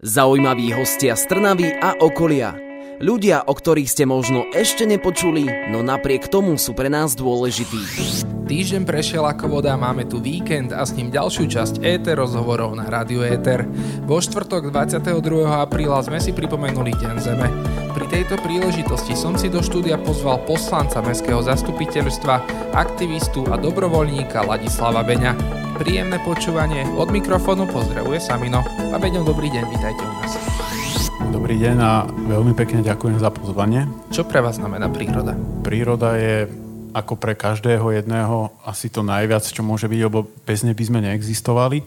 [0.00, 2.56] Zaujímaví hostia z Trnavy a okolia.
[3.04, 7.84] Ľudia, o ktorých ste možno ešte nepočuli, no napriek tomu sú pre nás dôležití.
[8.48, 12.88] Týždeň prešiel ako voda, máme tu víkend a s ním ďalšiu časť ETER rozhovorov na
[12.88, 13.68] Rádio ETER.
[14.08, 15.20] Vo štvrtok 22.
[15.44, 17.52] apríla sme si pripomenuli Deň Zeme.
[17.92, 22.40] Pri tejto príležitosti som si do štúdia pozval poslanca Mestského zastupiteľstva,
[22.72, 25.59] aktivistu a dobrovoľníka Ladislava Beňa.
[25.80, 26.84] Príjemné počúvanie.
[26.92, 28.60] Od mikrofónu pozdravuje Samino.
[28.92, 30.36] A Beňo, dobrý deň, vítajte u nás.
[31.32, 33.88] Dobrý deň a veľmi pekne ďakujem za pozvanie.
[34.12, 35.32] Čo pre vás znamená príroda?
[35.64, 36.52] Príroda je
[36.92, 41.00] ako pre každého jedného asi to najviac, čo môže byť, lebo bez nej by sme
[41.00, 41.80] neexistovali.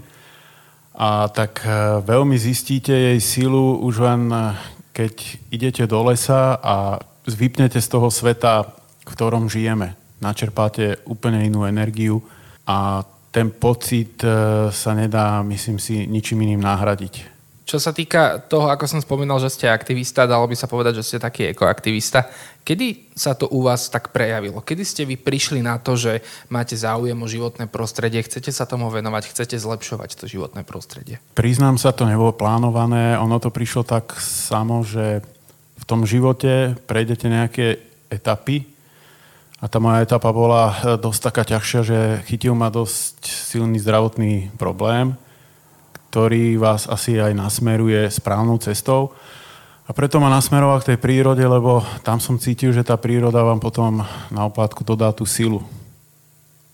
[0.98, 4.58] A tak e, veľmi zistíte jej silu už len e,
[4.90, 5.14] keď
[5.54, 6.98] idete do lesa a
[7.30, 8.74] vypnete z toho sveta,
[9.06, 9.94] v ktorom žijeme.
[10.18, 12.26] Načerpáte úplne inú energiu
[12.66, 14.30] a ten pocit e,
[14.70, 17.34] sa nedá, myslím si, ničím iným nahradiť.
[17.64, 21.08] Čo sa týka toho, ako som spomínal, že ste aktivista, dalo by sa povedať, že
[21.08, 22.30] ste taký ekoaktivista.
[22.62, 24.62] Kedy sa to u vás tak prejavilo?
[24.62, 28.92] Kedy ste vy prišli na to, že máte záujem o životné prostredie, chcete sa tomu
[28.92, 31.24] venovať, chcete zlepšovať to životné prostredie?
[31.34, 33.16] Priznám sa, to nebolo plánované.
[33.18, 35.24] Ono to prišlo tak samo, že
[35.80, 37.80] v tom živote prejdete nejaké
[38.12, 38.73] etapy
[39.64, 44.52] a tá moja etapa bola e, dosť taká ťažšia, že chytil ma dosť silný zdravotný
[44.60, 45.16] problém,
[46.12, 49.16] ktorý vás asi aj nasmeruje správnou cestou.
[49.88, 53.64] A preto ma nasmeroval k tej prírode, lebo tam som cítil, že tá príroda vám
[53.64, 55.64] potom na oplátku dodá tú silu.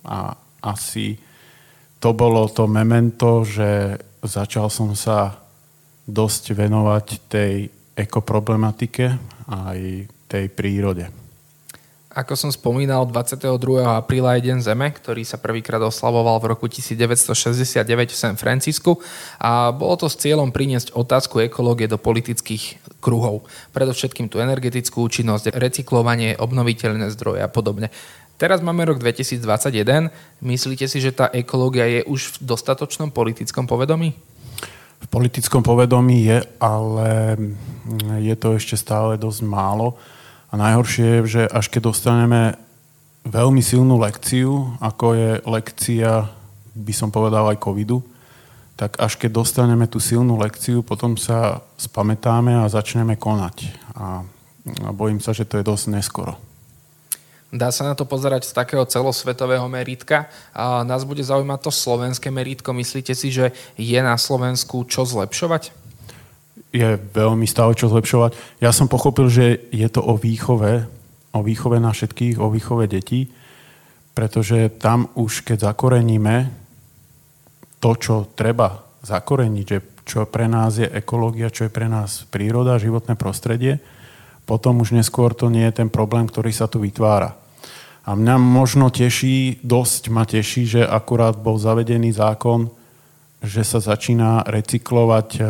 [0.01, 1.21] A asi
[2.01, 5.37] to bolo to memento, že začal som sa
[6.09, 9.13] dosť venovať tej ekoproblematike
[9.45, 11.28] aj tej prírode.
[12.09, 13.85] Ako som spomínal, 22.
[13.85, 18.97] apríla je Deň Zeme, ktorý sa prvýkrát oslavoval v roku 1969 v San Francisku
[19.37, 23.45] a bolo to s cieľom priniesť otázku ekológie do politických kruhov.
[23.77, 27.93] Predovšetkým tú energetickú účinnosť, recyklovanie, obnoviteľné zdroje a podobne.
[28.41, 30.09] Teraz máme rok 2021.
[30.41, 34.17] Myslíte si, že tá ekológia je už v dostatočnom politickom povedomí?
[34.97, 37.37] V politickom povedomí je, ale
[38.17, 39.93] je to ešte stále dosť málo
[40.49, 42.57] a najhoršie je, že až keď dostaneme
[43.25, 46.25] veľmi silnú lekciu, ako je lekcia,
[46.73, 48.01] by som povedal aj covidu,
[48.73, 53.69] tak až keď dostaneme tú silnú lekciu, potom sa spamätáme a začneme konať.
[53.93, 54.23] A,
[54.87, 56.39] a bojím sa, že to je dosť neskoro.
[57.49, 60.29] Dá sa na to pozerať z takého celosvetového meritka.
[60.53, 62.77] A nás bude zaujímať to slovenské meritko.
[62.77, 65.73] Myslíte si, že je na Slovensku čo zlepšovať?
[66.69, 68.61] Je veľmi stále čo zlepšovať.
[68.61, 70.85] Ja som pochopil, že je to o výchove,
[71.33, 73.29] o výchove na všetkých, o výchove detí,
[74.13, 76.49] pretože tam už keď zakoreníme
[77.79, 82.81] to, čo treba zakoreniť, že čo pre nás je ekológia, čo je pre nás príroda,
[82.81, 83.77] životné prostredie,
[84.49, 87.37] potom už neskôr to nie je ten problém, ktorý sa tu vytvára.
[88.09, 92.73] A mňa možno teší, dosť ma teší, že akurát bol zavedený zákon,
[93.45, 95.41] že sa začína recyklovať e,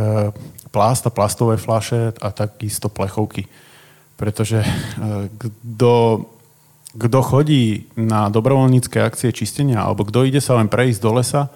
[0.69, 3.49] plast a plastové flaše a takisto plechovky.
[4.15, 4.69] Pretože e,
[5.33, 6.25] kto,
[6.93, 11.49] kto chodí na dobrovoľnícke akcie čistenia alebo kto ide sa len prejsť do lesa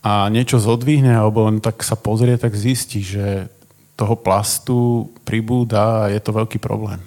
[0.00, 3.48] a niečo zodvihne alebo len tak sa pozrie, tak zistí, že
[4.00, 7.04] toho plastu pribúda a je to veľký problém.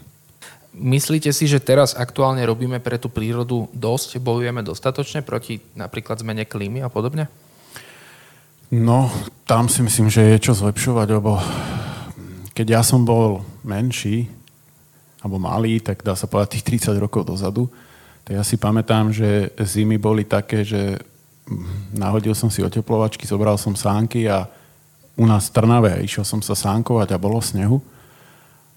[0.74, 6.50] Myslíte si, že teraz aktuálne robíme pre tú prírodu dosť, bojujeme dostatočne proti napríklad zmene
[6.50, 7.30] klímy a podobne?
[8.74, 9.06] No,
[9.46, 11.38] tam si myslím, že je čo zlepšovať, lebo
[12.58, 14.26] keď ja som bol menší,
[15.22, 17.70] alebo malý, tak dá sa povedať tých 30 rokov dozadu,
[18.26, 20.98] tak ja si pamätám, že zimy boli také, že
[21.94, 24.50] nahodil som si oteplovačky, zobral som sánky a
[25.22, 27.78] u nás v Trnave išiel som sa sánkovať a bolo snehu.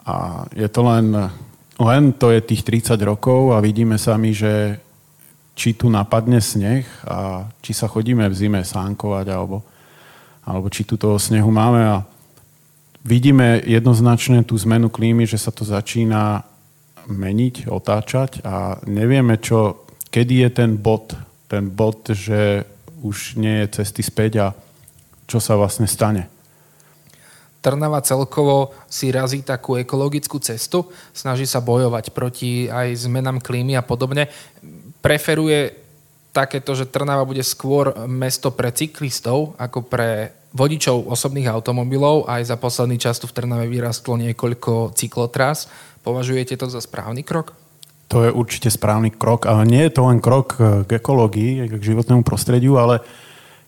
[0.04, 1.08] A je to len,
[1.80, 4.76] len to je tých 30 rokov a vidíme sami, že
[5.56, 9.64] či tu napadne sneh a či sa chodíme v zime sánkovať alebo
[10.46, 11.96] alebo či tu toho snehu máme a
[13.02, 16.46] vidíme jednoznačne tú zmenu klímy, že sa to začína
[17.10, 21.14] meniť, otáčať a nevieme, čo, kedy je ten bod,
[21.50, 22.66] ten bod, že
[23.02, 24.46] už nie je cesty späť a
[25.26, 26.30] čo sa vlastne stane.
[27.62, 33.82] Trnava celkovo si razí takú ekologickú cestu, snaží sa bojovať proti aj zmenám klímy a
[33.82, 34.30] podobne.
[35.02, 35.74] Preferuje
[36.30, 42.24] takéto, že Trnava bude skôr mesto pre cyklistov ako pre vodičov osobných automobilov.
[42.24, 45.68] Aj za posledný čas tu v Trnave vyrastlo niekoľko cyklotras.
[46.00, 47.52] Považujete to za správny krok?
[48.08, 52.22] To je určite správny krok, ale nie je to len krok k ekológii, k životnému
[52.22, 53.02] prostrediu, ale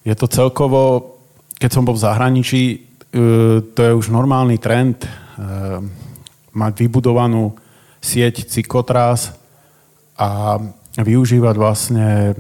[0.07, 1.15] je to celkovo,
[1.59, 2.63] keď som bol v zahraničí,
[3.75, 5.03] to je už normálny trend
[6.55, 7.59] mať vybudovanú
[7.99, 9.35] sieť cyklotrás
[10.15, 10.63] a
[10.95, 12.39] využívať vlastne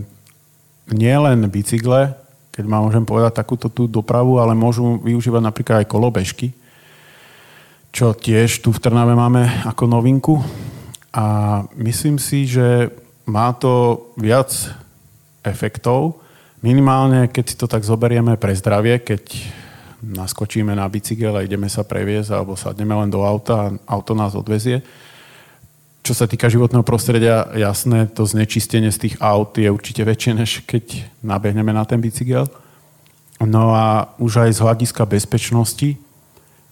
[0.87, 2.15] nielen bicykle,
[2.59, 6.51] keď ma môžem povedať takúto tú dopravu, ale môžu využívať napríklad aj kolobežky,
[7.95, 10.43] čo tiež tu v Trnave máme ako novinku.
[11.15, 12.91] A myslím si, že
[13.31, 14.51] má to viac
[15.47, 16.19] efektov.
[16.59, 19.23] Minimálne, keď si to tak zoberieme pre zdravie, keď
[20.03, 24.35] naskočíme na bicykel a ideme sa previesť alebo sadneme len do auta a auto nás
[24.35, 24.83] odvezie.
[26.09, 30.51] Čo sa týka životného prostredia, jasné, to znečistenie z tých aut je určite väčšie, než
[30.65, 32.49] keď nabehneme na ten bicykel.
[33.45, 36.01] No a už aj z hľadiska bezpečnosti,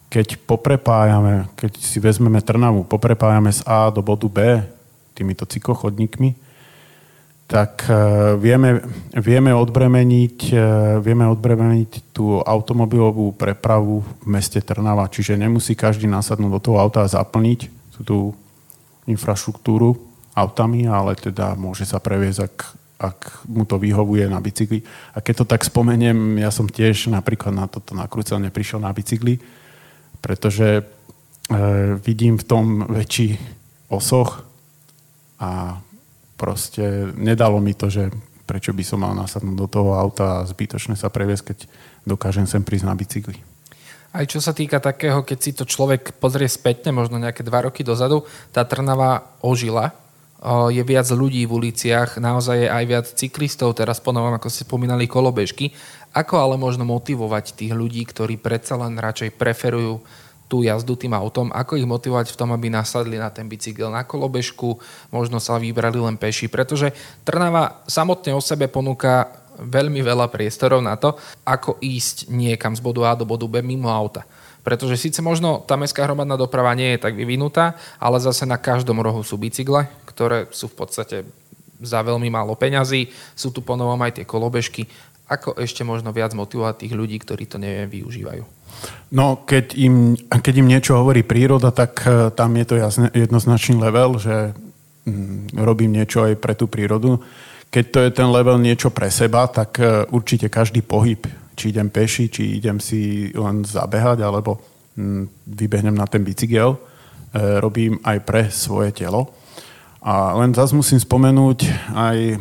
[0.09, 4.65] keď poprepájame, keď si vezmeme Trnavu, poprepájame z A do bodu B
[5.13, 6.33] týmito cyklochodníkmi,
[7.45, 10.65] tak e, vieme, vieme, odbremeniť, e,
[11.05, 15.13] vieme odbremeniť tú automobilovú prepravu v meste Trnava.
[15.13, 17.69] Čiže nemusí každý nasadnúť do toho auta a zaplniť
[18.01, 18.33] tú
[19.07, 19.97] infraštruktúru
[20.37, 22.57] autami, ale teda môže sa previesť, ak,
[23.01, 23.19] ak
[23.49, 24.85] mu to vyhovuje na bicykli.
[25.17, 29.41] A keď to tak spomeniem, ja som tiež napríklad na toto nakrúcanie prišiel na bicykli,
[30.21, 30.83] pretože e,
[32.05, 33.41] vidím v tom väčší
[33.89, 34.45] osoch
[35.41, 35.81] a
[36.37, 38.13] proste nedalo mi to, že
[38.47, 41.59] prečo by som mal nasadnúť do toho auta a zbytočne sa previesť, keď
[42.07, 43.56] dokážem sem prísť na bicykli.
[44.15, 47.83] Aj čo sa týka takého, keď si to človek pozrie spätne, možno nejaké dva roky
[47.83, 48.25] dozadu,
[48.55, 49.93] tá Trnava ožila,
[50.71, 55.09] je viac ľudí v uliciach, naozaj je aj viac cyklistov, teraz ponovom, ako ste spomínali,
[55.09, 55.73] kolobežky.
[56.13, 60.05] Ako ale možno motivovať tých ľudí, ktorí predsa len radšej preferujú
[60.47, 64.07] tú jazdu tým autom, ako ich motivovať v tom, aby nasadli na ten bicykel, na
[64.07, 64.79] kolobežku,
[65.11, 66.95] možno sa vybrali len peši, pretože
[67.27, 69.27] Trnava samotne o sebe ponúka
[69.59, 73.89] veľmi veľa priestorov na to, ako ísť niekam z bodu A do bodu B mimo
[73.89, 74.29] auta.
[74.67, 78.99] Pretože síce možno tá mestská hromadná doprava nie je tak vyvinutá, ale zase na každom
[78.99, 81.17] rohu sú bicykle, ktoré sú v podstate
[81.79, 83.07] za veľmi málo peňazí.
[83.39, 84.91] Sú tu ponovom aj tie kolobežky.
[85.31, 88.43] Ako ešte možno viac motivovať tých ľudí, ktorí to neviem, využívajú?
[89.15, 93.79] No, keď im, keď im niečo hovorí príroda, tak uh, tam je to jasne, jednoznačný
[93.79, 94.51] level, že
[95.07, 97.23] um, robím niečo aj pre tú prírodu.
[97.71, 101.27] Keď to je ten level niečo pre seba, tak uh, určite každý pohyb,
[101.57, 104.59] či idem peši, či idem si len zabehať, alebo
[104.97, 106.81] um, vybehnem na ten bicykel, uh,
[107.61, 109.33] robím aj pre svoje telo.
[110.07, 112.39] A len zase musím spomenúť aj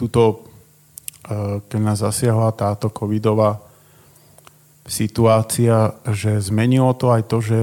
[0.00, 0.48] túto,
[1.68, 3.60] keď nás zasiahla táto covidová
[4.88, 7.60] situácia, že zmenilo to aj to, že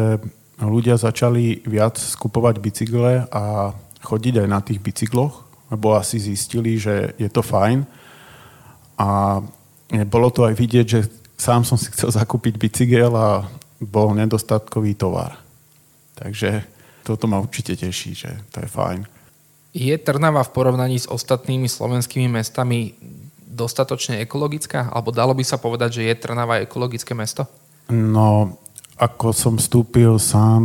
[0.61, 3.73] ľudia začali viac skupovať bicykle a
[4.05, 7.83] chodiť aj na tých bicykloch, lebo asi zistili, že je to fajn.
[8.97, 9.39] A
[10.07, 10.99] bolo to aj vidieť, že
[11.37, 13.45] sám som si chcel zakúpiť bicykel a
[13.77, 15.37] bol nedostatkový tovar.
[16.17, 16.65] Takže
[17.05, 19.05] toto ma určite teší, že to je fajn.
[19.77, 22.97] Je Trnava v porovnaní s ostatnými slovenskými mestami
[23.45, 24.89] dostatočne ekologická?
[24.89, 27.45] Alebo dalo by sa povedať, že je Trnava ekologické mesto?
[27.93, 28.57] No,
[28.97, 30.61] ako som vstúpil sám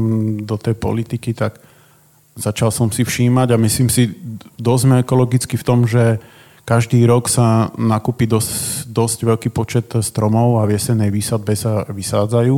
[0.49, 1.61] do tej politiky, tak
[2.37, 4.13] začal som si všímať a myslím si,
[4.57, 6.23] dosť sme ekologicky v tom, že
[6.63, 12.55] každý rok sa nakúpi dosť, dosť veľký počet stromov a v jesenej výsadbe sa vysádzajú.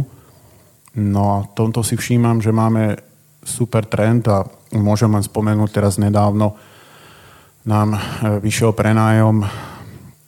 [1.00, 3.00] No a tomto si všímam, že máme
[3.42, 4.44] super trend a
[4.76, 6.54] môžem len spomenúť teraz nedávno
[7.64, 7.96] nám
[8.44, 9.40] vyšiel prenájom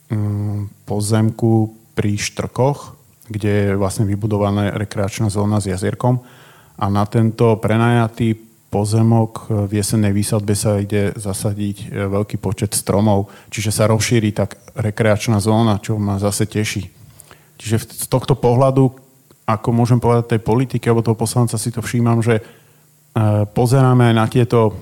[0.07, 2.95] Mm, pozemku pri Štrkoch,
[3.27, 6.23] kde je vlastne vybudovaná rekreačná zóna s jazierkom
[6.79, 8.31] a na tento prenajatý
[8.77, 14.53] pozemok v jesennej výsadbe sa ide zasadiť e, veľký počet stromov, čiže sa rozšíri tak
[14.77, 16.85] rekreačná zóna, čo ma zase teší.
[17.57, 18.93] Čiže z tohto pohľadu,
[19.49, 22.43] ako môžem povedať tej politiky alebo toho poslanca, si to všímam, že e,
[23.49, 24.77] pozeráme aj na tieto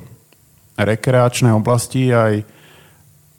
[0.75, 2.43] rekreačné oblasti aj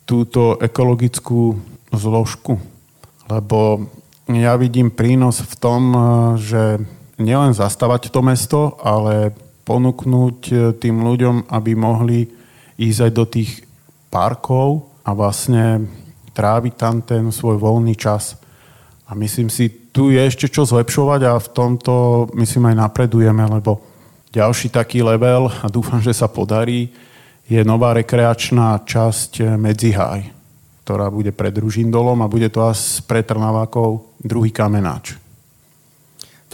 [0.09, 1.53] túto ekologickú
[1.93, 2.57] zložku.
[3.29, 3.93] Lebo
[4.33, 5.83] ja vidím prínos v tom,
[6.41, 6.81] že
[7.21, 9.37] nielen zastavať to mesto, ale
[9.67, 12.31] ponúknuť eh, tým ľuďom, aby mohli
[12.79, 13.51] ísť aj do tých
[14.09, 15.91] parkov a vlastne
[16.33, 18.39] tráviť tam ten svoj voľný čas.
[19.11, 23.83] A myslím si, tu je ešte čo zlepšovať a v tomto myslím aj napredujeme, lebo
[24.31, 26.95] ďalší taký level, a dúfam, že sa podarí,
[27.47, 30.37] je nová rekreačná časť eh, Medzihaj
[30.87, 35.19] ktorá bude pred Ružindolom a bude to až pre Trnavákov druhý kamenáč.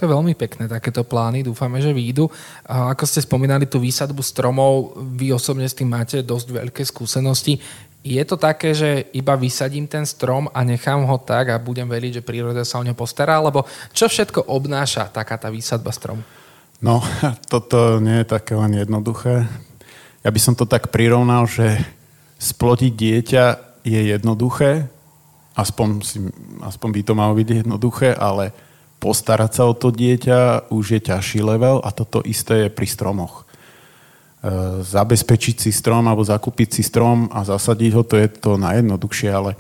[0.03, 1.47] To je veľmi pekné, takéto plány.
[1.47, 2.27] Dúfame, že výjdu.
[2.67, 7.63] A ako ste spomínali tú výsadbu stromov, vy osobne s tým máte dosť veľké skúsenosti.
[8.03, 12.19] Je to také, že iba vysadím ten strom a nechám ho tak a budem veriť,
[12.19, 13.63] že príroda sa o ňo postará, alebo
[13.95, 16.27] čo všetko obnáša taká tá výsadba stromu?
[16.83, 16.99] No,
[17.55, 19.47] toto nie je také len jednoduché.
[20.27, 21.79] Ja by som to tak prirovnal, že
[22.43, 23.45] splodiť dieťa
[23.87, 24.91] je jednoduché,
[25.55, 26.19] aspoň, si,
[26.59, 28.72] aspoň by to malo byť jednoduché, ale
[29.03, 33.43] postarať sa o to dieťa už je ťažší level a toto isté je pri stromoch.
[33.43, 39.31] E, zabezpečiť si strom alebo zakúpiť si strom a zasadiť ho, to je to najjednoduchšie,
[39.35, 39.59] ale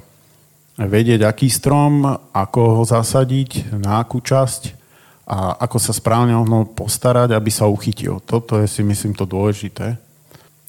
[0.78, 4.78] vedieť, aký strom, ako ho zasadiť, na akú časť
[5.26, 8.22] a ako sa správne o postarať, aby sa uchytil.
[8.22, 9.99] Toto je si myslím to dôležité.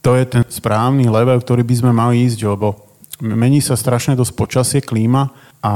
[0.03, 2.75] To je ten správny level, ktorý by sme mali ísť, lebo
[3.23, 5.31] mení sa strašne dosť počasie, klíma
[5.63, 5.73] a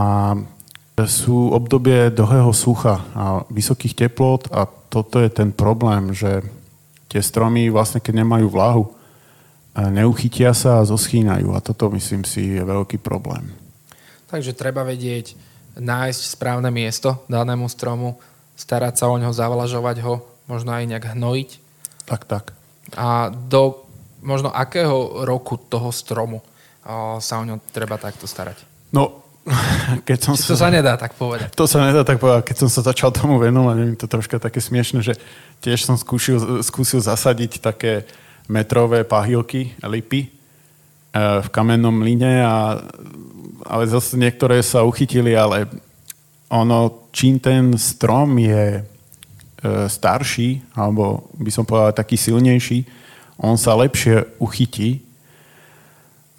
[1.05, 6.41] sú obdobie dlhého sucha a vysokých teplot a toto je ten problém, že
[7.05, 8.83] tie stromy vlastne, keď nemajú vláhu,
[9.77, 11.53] neuchytia sa a zoschýnajú.
[11.53, 13.53] A toto, myslím si, je veľký problém.
[14.25, 15.37] Takže treba vedieť
[15.77, 18.17] nájsť správne miesto danému stromu,
[18.57, 21.49] starať sa o ňo, zavlažovať ho, možno aj nejak hnojiť.
[22.09, 22.57] Tak, tak.
[22.97, 23.85] A do
[24.25, 26.41] možno akého roku toho stromu
[27.21, 28.65] sa o ňo treba takto starať?
[28.89, 29.21] No,
[30.03, 30.51] keď som sa...
[30.51, 31.55] To sa nedá tak povedať.
[31.55, 32.43] To sa nedá tak povedať.
[32.51, 35.15] Keď som sa začal tomu venovať, je to troška také smiešne, že
[35.63, 38.03] tiež som skúšil, skúsil zasadiť také
[38.51, 40.29] metrové pahylky, lipy e,
[41.39, 42.83] v kamennom mline, a,
[43.63, 45.71] ale zase niektoré sa uchytili, ale
[46.51, 48.81] ono, čím ten strom je e,
[49.87, 52.83] starší, alebo by som povedal taký silnejší,
[53.39, 55.06] on sa lepšie uchytí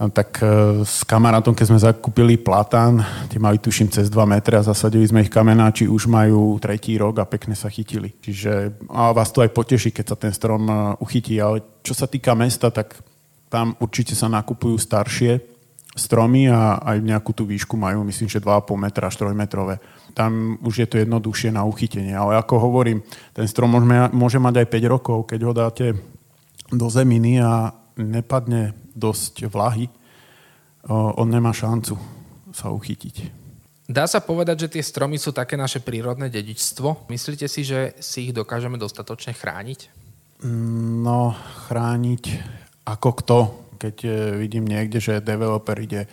[0.07, 0.47] tak e,
[0.87, 5.27] s kamarátom, keď sme zakúpili platán, tie mali tuším cez 2 metre a zasadili sme
[5.27, 8.15] ich kamenáči, už majú tretí rok a pekne sa chytili.
[8.23, 11.43] Čiže a vás to aj poteší, keď sa ten strom e, uchytí.
[11.43, 12.95] Ale čo sa týka mesta, tak
[13.51, 15.43] tam určite sa nakupujú staršie
[15.99, 19.83] stromy a aj nejakú tú výšku majú, myslím, že 2,5 metra až 3 metrové.
[20.15, 22.15] Tam už je to jednoduchšie na uchytenie.
[22.15, 23.03] Ale ako hovorím,
[23.35, 23.75] ten strom
[24.15, 25.87] môže mať aj 5 rokov, keď ho dáte
[26.71, 29.87] do zeminy a nepadne dosť vlahy,
[30.91, 31.95] on nemá šancu
[32.51, 33.47] sa uchytiť.
[33.89, 37.09] Dá sa povedať, že tie stromy sú také naše prírodné dedičstvo.
[37.09, 39.89] Myslíte si, že si ich dokážeme dostatočne chrániť?
[41.01, 41.33] No,
[41.65, 42.25] chrániť
[42.85, 43.39] ako kto.
[43.81, 46.05] Keď e, vidím niekde, že developer ide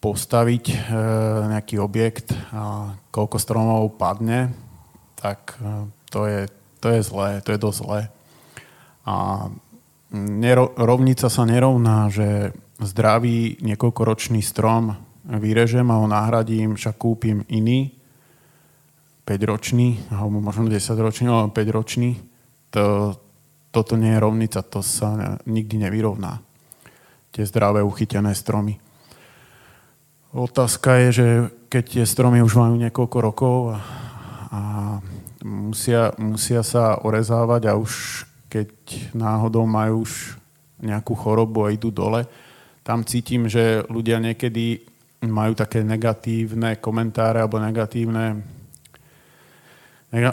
[0.00, 0.76] postaviť e,
[1.52, 4.56] nejaký objekt a koľko stromov padne,
[5.20, 6.48] tak e, to je,
[6.80, 8.00] to je zlé, to je dosť zlé.
[9.04, 9.46] A
[10.14, 14.96] nero, rovnica sa nerovná, že zdravý niekoľkoročný strom
[15.28, 17.92] vyrežem a ho nahradím, však kúpim iný,
[19.28, 22.16] 5-ročný, alebo možno 10-ročný, alebo 5-ročný.
[22.72, 23.12] To,
[23.68, 26.40] toto nie je rovnica, to sa nikdy nevyrovná.
[27.36, 28.80] Tie zdravé uchytené stromy.
[30.32, 31.26] Otázka je, že
[31.68, 33.78] keď tie stromy už majú niekoľko rokov a,
[34.48, 34.60] a
[35.44, 38.68] musia, musia sa orezávať a už keď
[39.12, 40.36] náhodou majú už
[40.80, 42.24] nejakú chorobu a idú dole,
[42.82, 44.80] tam cítim, že ľudia niekedy
[45.28, 48.40] majú také negatívne komentáre alebo negatívne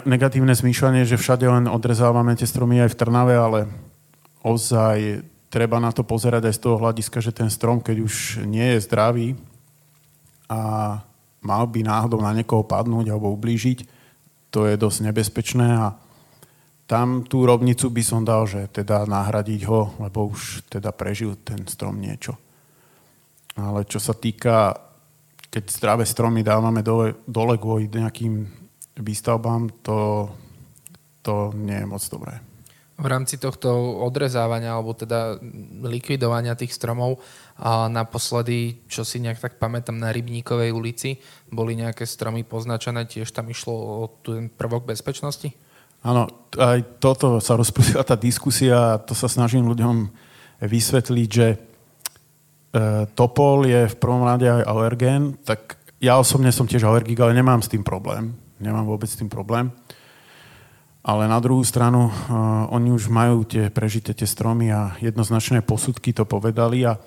[0.08, 3.60] negatívne zmýšľanie, že všade len odrezávame tie stromy aj v Trnave, ale
[4.40, 5.20] ozaj
[5.52, 8.14] treba na to pozerať aj z toho hľadiska, že ten strom, keď už
[8.48, 9.28] nie je zdravý
[10.48, 10.60] a
[11.44, 13.84] mal by náhodou na niekoho padnúť alebo ublížiť,
[14.48, 15.92] to je dosť nebezpečné a
[16.86, 21.66] tam tú rovnicu by som dal, že teda nahradiť ho, lebo už teda prežil ten
[21.66, 22.38] strom niečo.
[23.58, 24.70] Ale čo sa týka,
[25.50, 28.46] keď zdravé stromy dávame dole, dole kvôli nejakým
[29.02, 30.30] výstavbám, to,
[31.26, 32.38] to nie je moc dobré.
[32.96, 33.68] V rámci tohto
[34.00, 35.36] odrezávania alebo teda
[35.84, 37.20] likvidovania tých stromov
[37.60, 41.20] a naposledy, čo si nejak tak pamätám, na Rybníkovej ulici
[41.52, 45.65] boli nejaké stromy poznačené, tiež tam išlo o ten prvok bezpečnosti?
[46.04, 50.08] Áno, aj toto sa rozpustila tá diskusia a to sa snažím ľuďom
[50.64, 51.56] vysvetliť, že e,
[53.12, 57.64] topol je v prvom rade aj alergén, tak ja osobne som tiež alergik, ale nemám
[57.64, 58.36] s tým problém.
[58.60, 59.72] Nemám vôbec s tým problém.
[61.06, 66.10] Ale na druhú stranu, uh, oni už majú tie prežité tie stromy a jednoznačné posudky
[66.10, 66.98] to povedali a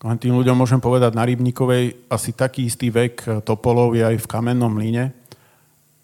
[0.00, 4.30] len tým ľuďom môžem povedať, na Rybníkovej asi taký istý vek topolov je aj v
[4.32, 5.12] kamennom líne,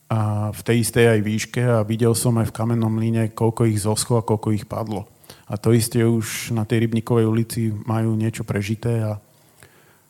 [0.06, 3.82] a v tej istej aj výške a videl som aj v kamennom líne, koľko ich
[3.82, 5.10] zoschlo a koľko ich padlo.
[5.50, 9.12] A to isté už na tej Rybníkovej ulici majú niečo prežité a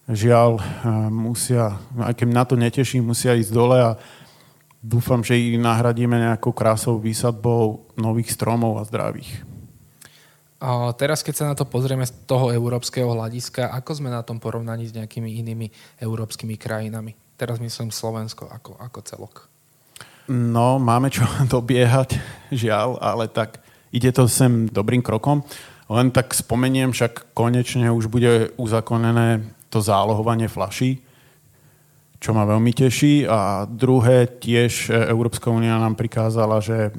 [0.08, 0.60] žiaľ
[1.08, 3.96] musia, aj keď na to neteším, musia ísť dole a
[4.84, 9.42] dúfam, že ich nahradíme nejakou krásou výsadbou nových stromov a zdravých.
[10.56, 14.40] A teraz, keď sa na to pozrieme z toho európskeho hľadiska, ako sme na tom
[14.40, 15.68] porovnaní s nejakými inými
[16.00, 17.12] európskymi krajinami?
[17.36, 19.55] Teraz myslím Slovensko ako, ako celok.
[20.26, 21.23] No, máme čo
[21.54, 22.18] dobiehať,
[22.50, 23.62] žiaľ, ale tak
[23.95, 25.47] ide to sem dobrým krokom.
[25.87, 30.99] Len tak spomeniem, však konečne už bude uzakonené to zálohovanie flaší,
[32.18, 33.30] čo ma veľmi teší.
[33.30, 36.90] A druhé, tiež Európska únia nám prikázala, že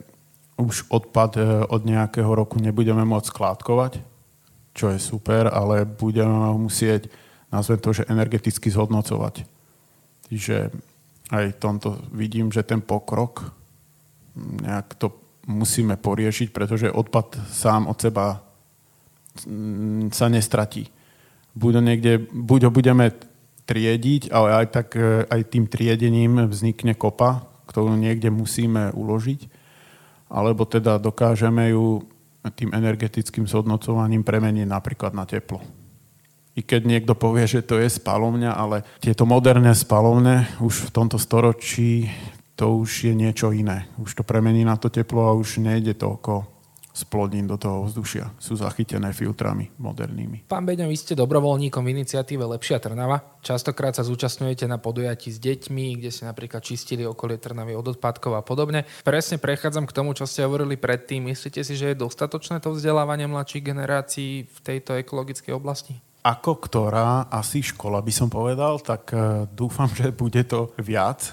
[0.58, 4.02] už odpad e, od nejakého roku nebudeme môcť skládkovať,
[4.74, 7.12] čo je super, ale budeme musieť,
[7.54, 9.46] nazvem to, že energeticky zhodnocovať.
[10.32, 10.74] Čiže
[11.32, 13.52] aj tomto vidím, že ten pokrok
[14.38, 15.12] nejak to
[15.48, 18.44] musíme poriešiť, pretože odpad sám od seba
[20.12, 20.90] sa nestratí.
[21.58, 23.14] Buď ho, niekde, buď ho budeme
[23.66, 29.58] triediť, ale aj, tak, e, aj tým triedením vznikne kopa, ktorú niekde musíme uložiť
[30.28, 32.04] alebo teda dokážeme ju
[32.48, 35.60] tým energetickým zhodnocovaním premeniť napríklad na teplo.
[36.58, 41.22] I keď niekto povie, že to je spalovňa, ale tieto moderné spalovne už v tomto
[41.22, 42.10] storočí
[42.58, 43.86] to už je niečo iné.
[44.02, 46.58] Už to premení na to teplo a už nejde toľko
[46.98, 48.34] splodín do toho vzdušia.
[48.42, 50.50] Sú zachytené filtrami modernými.
[50.50, 53.22] Pán Beňo, vy ste dobrovoľníkom v iniciatíve Lepšia Trnava.
[53.46, 58.34] Častokrát sa zúčastňujete na podujatí s deťmi, kde ste napríklad čistili okolie Trnavy od odpadkov
[58.34, 58.90] a podobne.
[59.06, 61.30] Presne prechádzam k tomu, čo ste hovorili predtým.
[61.30, 66.07] Myslíte si, že je dostatočné to vzdelávanie mladších generácií v tejto ekologickej oblasti?
[66.28, 71.32] Ako ktorá asi škola by som povedal, tak uh, dúfam, že bude to viac.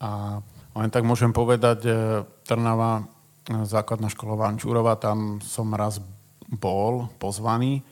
[0.00, 0.40] A
[0.72, 3.04] len tak môžem povedať, uh, Trnava
[3.50, 6.00] základná škola Vančúrova, tam som raz
[6.50, 7.82] bol pozvaný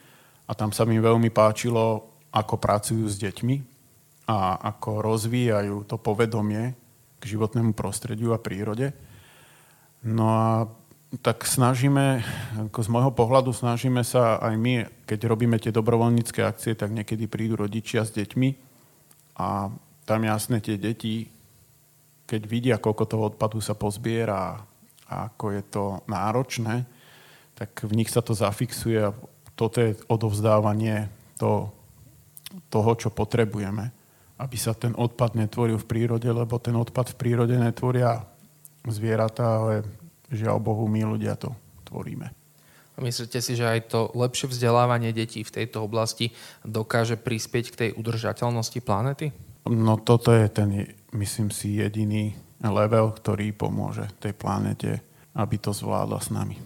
[0.47, 3.57] a tam sa mi veľmi páčilo, ako pracujú s deťmi
[4.28, 6.76] a ako rozvíjajú to povedomie
[7.19, 8.93] k životnému prostrediu a prírode.
[10.05, 10.69] No a
[11.17, 12.21] tak snažíme,
[12.69, 14.75] ako z môjho pohľadu snažíme sa aj my,
[15.09, 18.49] keď robíme tie dobrovoľnícke akcie, tak niekedy prídu rodičia s deťmi
[19.41, 19.73] a
[20.05, 21.33] tam jasne tie deti,
[22.29, 24.61] keď vidia, koľko toho odpadu sa pozbiera
[25.09, 26.85] a ako je to náročné,
[27.57, 29.16] tak v nich sa to zafixuje a
[29.57, 31.09] toto je odovzdávanie
[31.40, 31.73] to,
[32.68, 33.88] toho, čo potrebujeme,
[34.37, 38.29] aby sa ten odpad netvoril v prírode, lebo ten odpad v prírode netvoria
[38.85, 39.88] zvieratá, ale
[40.33, 41.53] žiaľ Bohu, my ľudia to
[41.88, 42.29] tvoríme.
[42.99, 46.35] Myslíte si, že aj to lepšie vzdelávanie detí v tejto oblasti
[46.67, 49.31] dokáže prispieť k tej udržateľnosti planety?
[49.71, 54.99] No toto je ten, myslím si, jediný level, ktorý pomôže tej planete,
[55.38, 56.57] aby to zvládla s nami.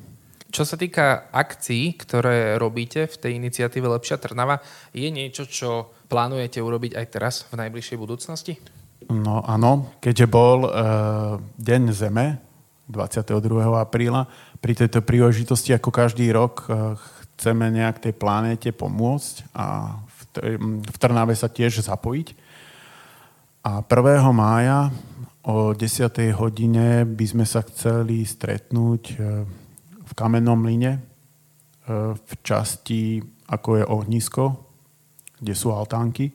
[0.52, 4.60] Čo sa týka akcií, ktoré robíte v tej iniciatíve Lepšia Trnava,
[4.92, 8.60] je niečo, čo plánujete urobiť aj teraz v najbližšej budúcnosti?
[9.08, 10.70] No áno, keďže bol e,
[11.56, 12.51] Deň Zeme
[12.90, 13.38] 22.
[13.78, 14.26] apríla,
[14.58, 16.96] pri tejto príležitosti ako každý rok e,
[17.36, 20.18] chceme nejak tej planéte pomôcť a v,
[20.82, 22.34] v Trnave sa tiež zapojiť.
[23.62, 24.26] A 1.
[24.34, 24.90] mája
[25.42, 26.38] O 10.
[26.38, 29.14] hodine by sme sa chceli stretnúť e,
[29.98, 31.00] v kamennom mline e,
[32.14, 33.18] v časti,
[33.50, 34.44] ako je ohnisko,
[35.42, 36.30] kde sú altánky.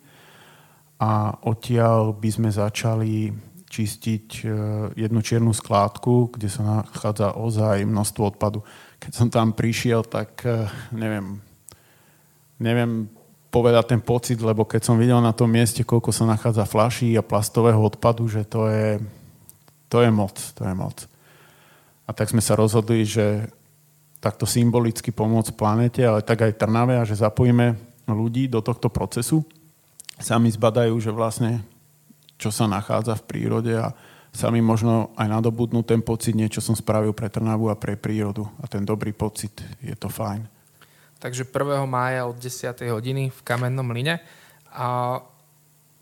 [1.00, 3.32] A odtiaľ by sme začali
[3.68, 4.48] čistiť e,
[4.96, 8.64] jednu čiernu skládku, kde sa nachádza ozaj množstvo odpadu.
[8.98, 10.42] Keď som tam prišiel, tak
[10.90, 11.38] neviem,
[12.58, 13.06] neviem
[13.48, 17.26] povedať ten pocit, lebo keď som videl na tom mieste, koľko sa nachádza flaší a
[17.26, 19.02] plastového odpadu, že to je,
[19.88, 20.98] to je moc, to je moc.
[22.08, 23.48] A tak sme sa rozhodli, že
[24.22, 27.78] takto symbolicky pomôcť planete, ale tak aj Trnave a že zapojíme
[28.08, 29.44] ľudí do tohto procesu.
[30.18, 31.62] Sami zbadajú, že vlastne
[32.38, 33.92] čo sa nachádza v prírode a
[34.32, 38.46] sami možno aj nadobudnú ten pocit, niečo som spravil pre Trnavu a pre prírodu.
[38.62, 40.46] A ten dobrý pocit, je to fajn.
[41.18, 41.90] Takže 1.
[41.90, 42.78] mája od 10.
[42.94, 44.22] hodiny v Kamennom mline.
[44.78, 45.18] A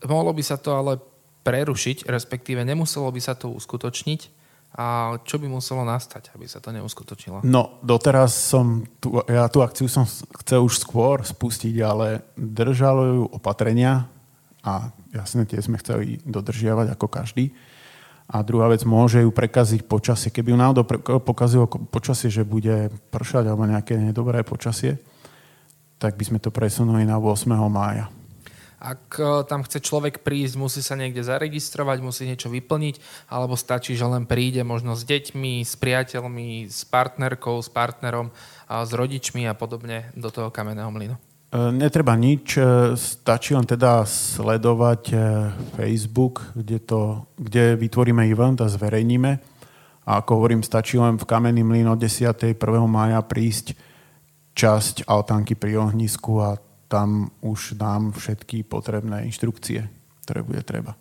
[0.04, 1.00] mohlo by sa to ale
[1.40, 4.36] prerušiť, respektíve nemuselo by sa to uskutočniť.
[4.76, 7.40] A čo by muselo nastať, aby sa to neuskutočnilo?
[7.48, 10.04] No, doteraz som, tu, ja tú akciu som
[10.44, 14.04] chcel už skôr spustiť, ale držalo ju opatrenia
[14.66, 17.54] a jasne tie sme chceli dodržiavať ako každý.
[18.26, 20.34] A druhá vec, môže ju prekaziť počasie.
[20.34, 20.82] Keby ju náhodou
[21.22, 24.98] pokazilo počasie, že bude pršať alebo nejaké nedobré počasie,
[26.02, 27.46] tak by sme to presunuli na 8.
[27.70, 28.10] mája.
[28.76, 33.00] Ak e, tam chce človek prísť, musí sa niekde zaregistrovať, musí niečo vyplniť,
[33.32, 38.28] alebo stačí, že len príde možno s deťmi, s priateľmi, s partnerkou, s partnerom,
[38.68, 41.16] s rodičmi a podobne do toho kamenného mlynu?
[41.56, 45.16] E, netreba nič, e, stačí len teda sledovať e,
[45.80, 49.32] Facebook, kde, to, kde vytvoríme event a zverejníme.
[50.06, 52.28] A ako hovorím, stačí len v Kamenný mlyn od 10.
[52.28, 52.60] 1.
[52.84, 53.72] maja prísť
[54.52, 59.88] časť altánky pri ohnisku a tam už dám všetky potrebné inštrukcie,
[60.22, 60.94] ktoré bude treba.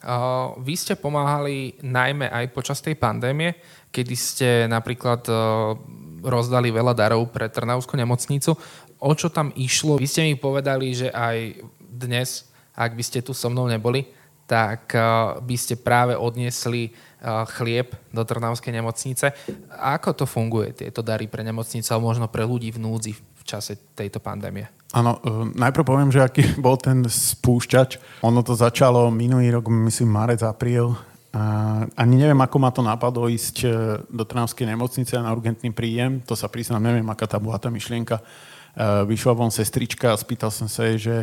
[0.00, 3.52] Uh, vy ste pomáhali najmä aj počas tej pandémie,
[3.92, 5.76] kedy ste napríklad uh,
[6.24, 8.56] rozdali veľa darov pre Trnavskú nemocnicu.
[9.00, 9.96] O čo tam išlo?
[9.96, 14.04] Vy ste mi povedali, že aj dnes, ak by ste tu so mnou neboli,
[14.44, 19.32] tak uh, by ste práve odniesli uh, chlieb do Trnavskej nemocnice.
[19.72, 23.78] Ako to funguje, tieto dary pre nemocnicu, alebo možno pre ľudí v núdzi v čase
[23.96, 24.68] tejto pandémie?
[24.92, 28.20] Áno, uh, najprv poviem, že aký bol ten spúšťač.
[28.26, 30.92] Ono to začalo minulý rok, myslím, marec, apríl.
[31.30, 33.62] A ani neviem, ako ma to napadlo ísť
[34.10, 36.18] do Trnavskej nemocnice na urgentný príjem.
[36.26, 38.18] To sa priznám, neviem, aká tá bola tá myšlienka.
[38.78, 41.16] Vyšla von sestrička a spýtal som sa jej, že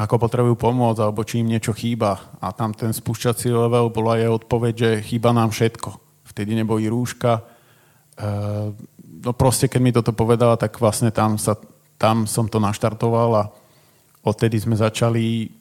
[0.00, 2.16] ako potrebujú pomôcť, alebo či im niečo chýba.
[2.40, 5.92] A tam ten spúšťací level bola jej odpoveď, že chýba nám všetko.
[6.24, 7.36] Vtedy neboli rúška.
[7.36, 7.42] E,
[9.20, 11.52] no proste, keď mi toto povedala, tak vlastne tam, sa,
[12.00, 13.44] tam som to naštartoval a
[14.24, 15.52] odtedy sme začali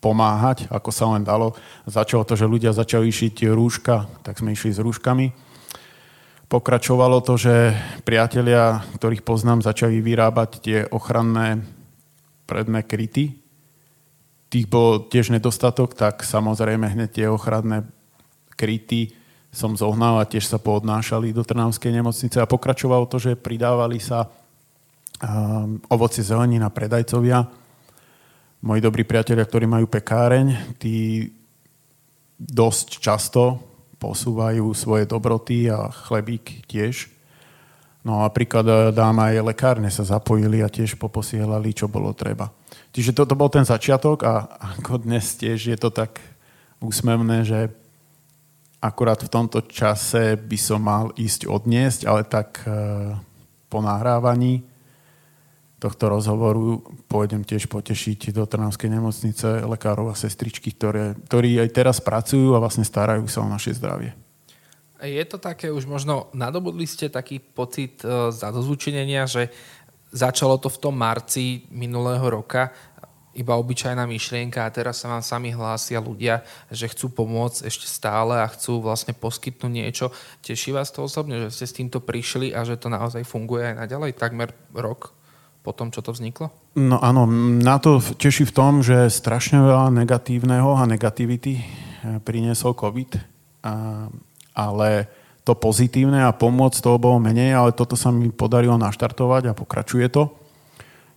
[0.00, 1.52] pomáhať, ako sa len dalo.
[1.84, 5.26] Začalo to, že ľudia začali šiť rúška, tak sme išli s rúškami.
[6.46, 7.74] Pokračovalo to, že
[8.06, 11.66] priatelia, ktorých poznám, začali vyrábať tie ochranné
[12.46, 13.34] predné kryty,
[14.46, 17.82] tých bol tiež nedostatok, tak samozrejme hneď tie ochranné
[18.54, 19.10] kryty
[19.50, 24.30] som zohnal a tiež sa poodnášali do Trnavskej nemocnice a pokračovalo to, že pridávali sa
[24.30, 27.42] um, ovoci zelenina predajcovia.
[28.62, 31.26] Moji dobrí priatelia, ktorí majú pekáreň, tí
[32.38, 33.65] dosť často
[33.96, 37.08] posúvajú svoje dobroty a chlebík tiež.
[38.06, 42.52] No a príklad eh, dám aj lekárne sa zapojili a tiež poposielali, čo bolo treba.
[42.94, 44.46] Čiže toto bol ten začiatok a
[44.80, 46.16] ako dnes tiež je to tak
[46.80, 47.68] úsmevné, že
[48.80, 52.70] akurát v tomto čase by som mal ísť odniesť, ale tak e,
[53.68, 54.62] po nahrávaní
[55.76, 61.96] tohto rozhovoru pôjdem tiež potešiť do Trnavskej nemocnice lekárov a sestričky, ktoré, ktorí aj teraz
[62.00, 64.16] pracujú a vlastne starajú sa o naše zdravie.
[64.96, 69.52] Je to také, už možno nadobudli ste taký pocit e, zadozvučenenia, že
[70.16, 72.70] Začalo to v tom marci minulého roka,
[73.36, 76.40] iba obyčajná myšlienka a teraz sa vám sami hlásia ľudia,
[76.72, 80.08] že chcú pomôcť ešte stále a chcú vlastne poskytnúť niečo.
[80.40, 83.84] Teší vás to osobne, že ste s týmto prišli a že to naozaj funguje aj
[83.84, 85.12] naďalej, takmer rok
[85.66, 86.54] po tom, čo to vzniklo?
[86.78, 87.26] No áno,
[87.58, 93.34] na to teší v tom, že strašne veľa negatívneho a negativity eh, priniesol COVID,
[94.54, 95.10] ale
[95.46, 100.06] to pozitívne a pomôcť toho bolo menej, ale toto sa mi podarilo naštartovať a pokračuje
[100.10, 100.30] to.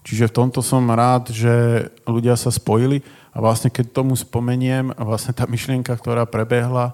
[0.06, 3.02] Čiže v tomto som rád, že ľudia sa spojili
[3.34, 6.94] a vlastne keď tomu spomeniem, vlastne tá myšlienka, ktorá prebehla,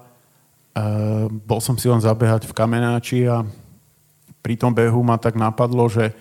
[1.28, 3.44] bol som si len zabehať v kamenáči a
[4.40, 6.16] pri tom behu ma tak napadlo, že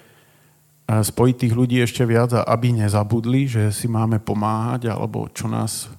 [0.85, 5.89] spojiť tých ľudí ešte viac a aby nezabudli, že si máme pomáhať alebo čo nás,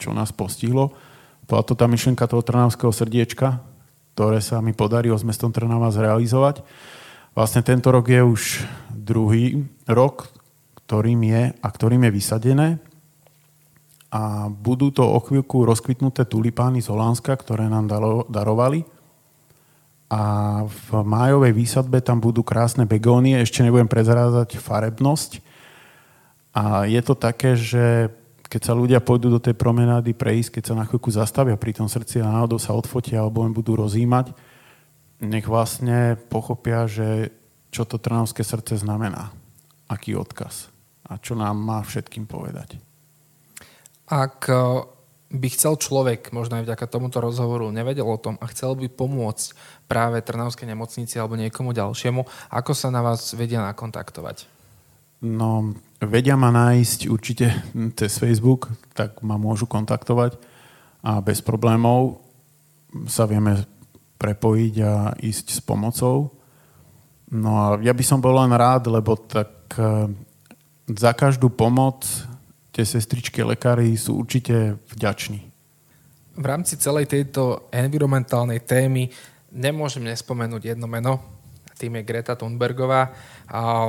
[0.00, 0.96] čo nás postihlo.
[1.44, 3.60] Bola to tá myšlienka toho trnavského srdiečka,
[4.16, 6.64] ktoré sa mi podarilo s mestom Trnava zrealizovať.
[7.36, 8.42] Vlastne tento rok je už
[8.90, 10.32] druhý rok,
[10.84, 12.68] ktorým je a ktorým je vysadené.
[14.08, 17.92] A budú to o chvíľku rozkvitnuté tulipány z Holandska, ktoré nám
[18.32, 18.88] darovali.
[20.08, 20.22] A
[20.64, 25.44] v májovej výsadbe tam budú krásne begónie, ešte nebudem prezrázať farebnosť.
[26.56, 28.08] A je to také, že
[28.48, 31.86] keď sa ľudia pôjdu do tej promenády prejsť, keď sa na chvíľku zastavia pri tom
[31.92, 34.32] srdci a náhodou sa odfotia alebo len budú rozímať,
[35.20, 37.28] nech vlastne pochopia, že
[37.68, 39.28] čo to trnavské srdce znamená,
[39.92, 40.72] aký odkaz
[41.04, 42.80] a čo nám má všetkým povedať.
[44.08, 44.48] Ak
[45.28, 49.52] by chcel človek, možno aj vďaka tomuto rozhovoru, nevedel o tom a chcel by pomôcť
[49.84, 54.48] práve Trnavskej nemocnici alebo niekomu ďalšiemu, ako sa na vás vedia nakontaktovať?
[55.20, 57.52] No, vedia ma nájsť určite
[57.98, 60.40] cez Facebook, tak ma môžu kontaktovať
[61.04, 62.24] a bez problémov
[63.04, 63.68] sa vieme
[64.16, 66.32] prepojiť a ísť s pomocou.
[67.28, 70.08] No a ja by som bol len rád, lebo tak e,
[70.96, 72.08] za každú pomoc
[72.72, 75.40] tie sestričky lekári sú určite vďační.
[76.38, 79.10] V rámci celej tejto environmentálnej témy
[79.50, 81.18] nemôžem nespomenúť jedno meno,
[81.78, 83.14] tým je Greta Thunbergová,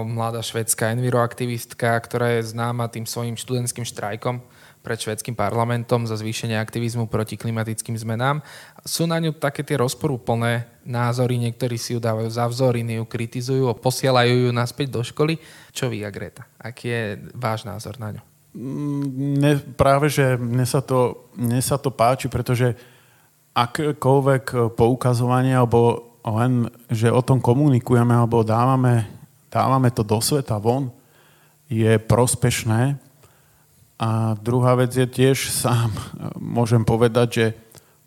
[0.06, 4.46] mladá švedská enviroaktivistka, ktorá je známa tým svojim študentským štrajkom
[4.86, 8.46] pred švedským parlamentom za zvýšenie aktivizmu proti klimatickým zmenám.
[8.86, 13.10] Sú na ňu také tie rozporúplné názory, niektorí si ju dávajú za vzor, iní ju
[13.10, 15.42] kritizujú a posielajú ju naspäť do školy.
[15.74, 16.46] Čo vy, Greta?
[16.62, 18.29] Aký je váš názor na ňu?
[18.54, 22.74] Ne, práve, že mne sa, to, mne sa to páči, pretože
[23.54, 29.06] akékoľvek poukazovanie alebo len, že o tom komunikujeme alebo dávame,
[29.54, 30.90] dávame to do sveta von,
[31.70, 32.98] je prospešné.
[34.00, 35.94] A druhá vec je tiež sám,
[36.58, 37.46] môžem povedať, že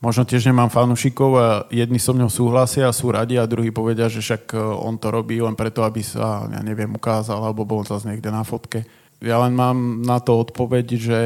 [0.02, 4.10] možno tiež nemám fanúšikov a jedni so mnou súhlasia a sú radi a druhí povedia,
[4.10, 7.86] že však e, on to robí len preto, aby sa, ja neviem, ukázal alebo bol
[7.86, 8.82] zase niekde na fotke.
[9.22, 11.18] Ja len mám na to odpoveď, že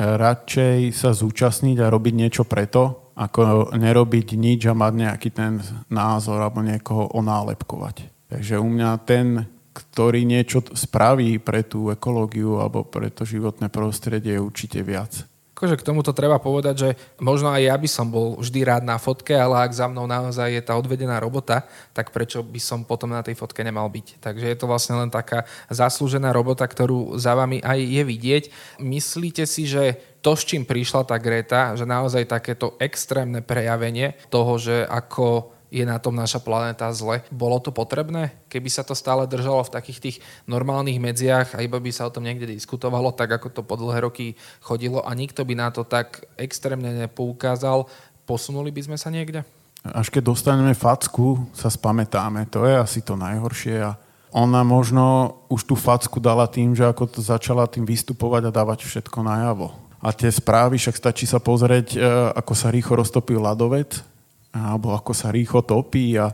[0.00, 5.60] radšej sa zúčastniť a robiť niečo preto, ako nerobiť nič a mať nejaký ten
[5.92, 8.08] názor alebo niekoho onálepkovať.
[8.32, 9.44] Takže u mňa ten,
[9.76, 15.28] ktorý niečo spraví pre tú ekológiu alebo pre to životné prostredie je určite viac.
[15.62, 16.90] Akože k tomuto treba povedať, že
[17.22, 20.58] možno aj ja by som bol vždy rád na fotke, ale ak za mnou naozaj
[20.58, 21.62] je tá odvedená robota,
[21.94, 24.18] tak prečo by som potom na tej fotke nemal byť.
[24.18, 28.44] Takže je to vlastne len taká zaslúžená robota, ktorú za vami aj je vidieť.
[28.82, 34.58] Myslíte si, že to, s čím prišla tá Greta, že naozaj takéto extrémne prejavenie toho,
[34.58, 37.24] že ako je na tom naša planéta zle.
[37.32, 38.36] Bolo to potrebné?
[38.52, 42.12] Keby sa to stále držalo v takých tých normálnych medziach a iba by sa o
[42.12, 45.88] tom niekde diskutovalo, tak ako to po dlhé roky chodilo a nikto by na to
[45.88, 47.88] tak extrémne nepoukázal,
[48.28, 49.48] posunuli by sme sa niekde?
[49.82, 52.46] Až keď dostaneme facku, sa spamätáme.
[52.52, 53.96] To je asi to najhoršie a
[54.32, 58.84] ona možno už tú facku dala tým, že ako to začala tým vystupovať a dávať
[58.84, 59.72] všetko najavo.
[60.02, 61.98] A tie správy, však stačí sa pozrieť, e,
[62.34, 64.11] ako sa rýchlo roztopil ľadovec,
[64.52, 66.30] alebo ako sa rýchlo topí a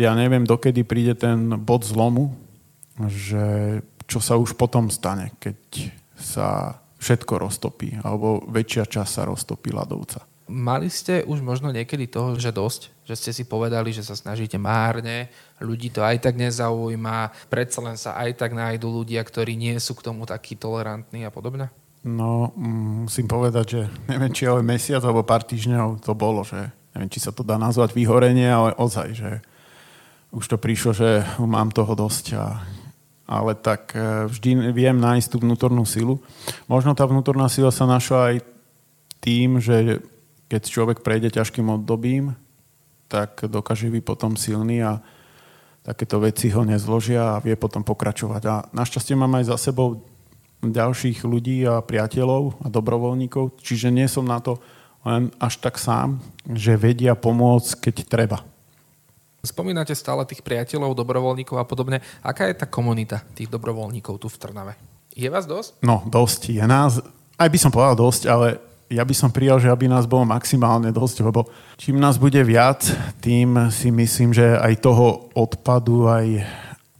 [0.00, 2.32] ja neviem, dokedy príde ten bod zlomu,
[3.04, 5.56] že čo sa už potom stane, keď
[6.16, 10.24] sa všetko roztopí, alebo väčšia časť sa roztopí ľadovca.
[10.50, 12.90] Mali ste už možno niekedy toho, že dosť?
[13.06, 15.30] Že ste si povedali, že sa snažíte márne,
[15.62, 19.94] ľudí to aj tak nezaujíma, predsa len sa aj tak nájdú ľudia, ktorí nie sú
[19.94, 21.70] k tomu takí tolerantní a podobne?
[22.02, 26.72] No, mm, musím povedať, že neviem, či ale mesiac alebo pár týždňov to bolo, že
[26.94, 29.30] neviem, či sa to dá nazvať vyhorenie, ale ozaj, že
[30.30, 32.38] už to prišlo, že mám toho dosť.
[32.38, 32.62] A,
[33.30, 36.22] ale tak e, vždy viem nájsť tú vnútornú silu.
[36.66, 38.36] Možno tá vnútorná sila sa našla aj
[39.22, 40.02] tým, že
[40.50, 42.34] keď človek prejde ťažkým obdobím,
[43.10, 45.02] tak dokáže byť potom silný a
[45.82, 48.42] takéto veci ho nezložia a vie potom pokračovať.
[48.46, 50.06] A našťastie mám aj za sebou
[50.60, 54.60] ďalších ľudí a priateľov a dobrovoľníkov, čiže nie som na to
[55.04, 58.38] len až tak sám, že vedia pomôcť, keď treba.
[59.40, 62.04] Spomínate stále tých priateľov, dobrovoľníkov a podobne.
[62.20, 64.76] Aká je tá komunita tých dobrovoľníkov tu v Trnave?
[65.16, 65.80] Je vás dosť?
[65.80, 66.52] No, dosť.
[66.52, 67.00] Je nás,
[67.40, 68.60] aj by som povedal dosť, ale
[68.92, 71.48] ja by som prijal, že aby nás bolo maximálne dosť, lebo
[71.80, 72.84] čím nás bude viac,
[73.22, 76.44] tým si myslím, že aj toho odpadu, aj,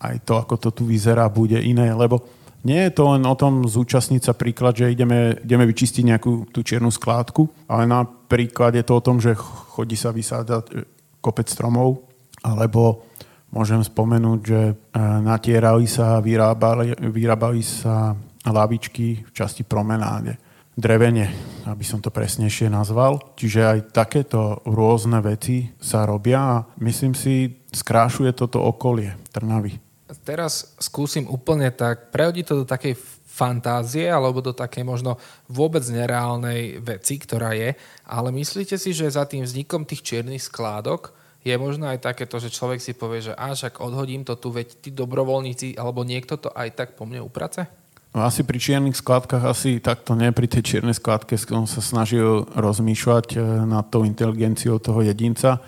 [0.00, 2.24] aj to, ako to tu vyzerá, bude iné, lebo
[2.60, 6.60] nie je to len o tom zúčastniť sa príklad, že ideme, ideme vyčistiť nejakú tú
[6.60, 9.32] čiernu skládku, ale napríklad je to o tom, že
[9.72, 10.84] chodí sa vysádať e,
[11.24, 12.04] kopec stromov,
[12.44, 13.08] alebo
[13.48, 18.12] môžem spomenúť, že e, natierali sa, vyrábali, vyrábali sa
[18.44, 20.36] lavičky v časti promenáde.
[20.76, 21.28] Drevene,
[21.68, 23.36] aby som to presnejšie nazval.
[23.36, 29.89] Čiže aj takéto rôzne veci sa robia a myslím si, skrášuje toto okolie Trnavy
[30.26, 32.94] teraz skúsim úplne tak prehodiť to do takej
[33.30, 35.16] fantázie alebo do takej možno
[35.48, 37.72] vôbec nereálnej veci, ktorá je.
[38.04, 42.52] Ale myslíte si, že za tým vznikom tých čiernych skládok je možno aj takéto, že
[42.52, 46.52] človek si povie, že až ak odhodím to tu, veď tí dobrovoľníci alebo niekto to
[46.52, 47.64] aj tak po mne uprace?
[48.10, 50.34] No asi pri čiernych skladkách asi takto nie.
[50.34, 55.62] Pri tej čiernej skladke som sa snažil rozmýšľať eh, nad tou inteligenciou toho jedinca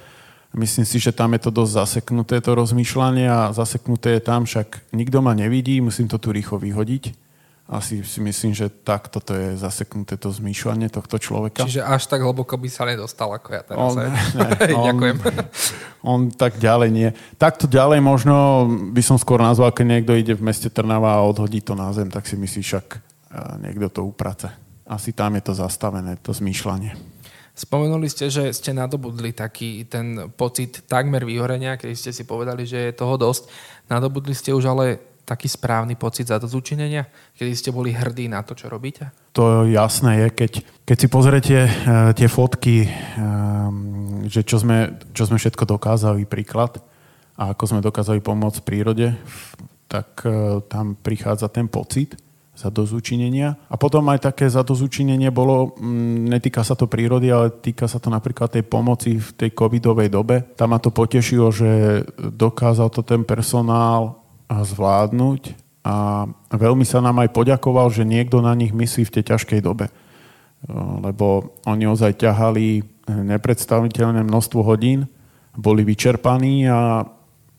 [0.53, 4.93] Myslím si, že tam je to dosť zaseknuté, to rozmýšľanie a zaseknuté je tam, však
[4.93, 7.17] nikto ma nevidí, musím to tu rýchlo vyhodiť.
[7.73, 11.65] Asi si myslím, že tak toto je zaseknuté to zmýšľanie tohto človeka.
[11.65, 13.81] Čiže až tak hlboko by sa nedostal ako ja teraz.
[13.81, 14.13] On, ne,
[14.77, 15.17] on, Ďakujem.
[16.05, 17.09] On tak ďalej nie.
[17.41, 21.65] Takto ďalej možno by som skôr nazval, keď niekto ide v meste Trnava a odhodí
[21.65, 23.01] to na zem, tak si myslí však eh,
[23.65, 24.53] niekto to uprace.
[24.85, 27.12] Asi tam je to zastavené, to zmýšľanie.
[27.53, 32.89] Spomenuli ste, že ste nadobudli taký ten pocit takmer vyhorenia, keď ste si povedali, že
[32.89, 33.53] je toho dosť.
[33.93, 37.07] Nadobudli ste už ale taký správny pocit za to zúčinenia,
[37.39, 39.13] kedy ste boli hrdí na to, čo robíte?
[39.39, 45.29] To jasné je, keď, keď si pozriete uh, tie fotky, um, že čo sme, čo
[45.29, 46.83] sme všetko dokázali, príklad,
[47.39, 49.15] a ako sme dokázali pomôcť prírode,
[49.87, 52.19] tak uh, tam prichádza ten pocit
[52.53, 53.57] zadozúčinenia.
[53.73, 57.97] A potom aj také zadozúčinenie bolo, m, mm, netýka sa to prírody, ale týka sa
[57.97, 60.45] to napríklad tej pomoci v tej covidovej dobe.
[60.55, 64.21] Tam ma to potešilo, že dokázal to ten personál
[64.53, 69.61] zvládnuť a veľmi sa nám aj poďakoval, že niekto na nich myslí v tej ťažkej
[69.65, 69.89] dobe.
[71.03, 75.11] Lebo oni ozaj ťahali nepredstaviteľné množstvo hodín
[75.59, 77.05] boli vyčerpaní a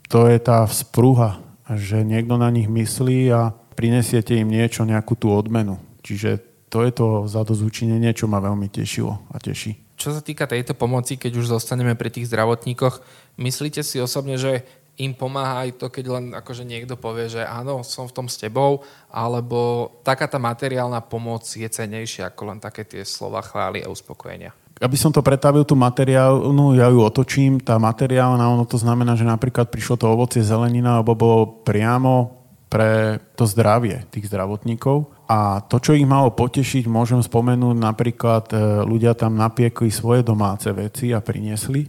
[0.07, 1.41] to je tá vzpruha,
[1.73, 5.81] že niekto na nich myslí a prinesiete im niečo, nejakú tú odmenu.
[6.05, 6.41] Čiže
[6.73, 9.93] to je to zadozúčinenie, čo ma veľmi tešilo a teší.
[9.93, 13.05] Čo sa týka tejto pomoci, keď už zostaneme pri tých zdravotníkoch,
[13.37, 14.65] myslíte si osobne, že
[14.97, 18.37] im pomáha aj to, keď len akože niekto povie, že áno, som v tom s
[18.37, 23.89] tebou, alebo taká tá materiálna pomoc je cenejšia ako len také tie slova chvály a
[23.89, 24.53] uspokojenia.
[24.81, 27.61] Aby som to pretavil, tú materiálnu, ja ju otočím.
[27.61, 32.42] Tá materiálna, ono to znamená, že napríklad prišlo to ovocie, zelenina, alebo bolo priamo
[32.73, 35.13] pre to zdravie tých zdravotníkov.
[35.29, 40.73] A to, čo ich malo potešiť, môžem spomenúť napríklad, e, ľudia tam napiekli svoje domáce
[40.73, 41.85] veci a priniesli,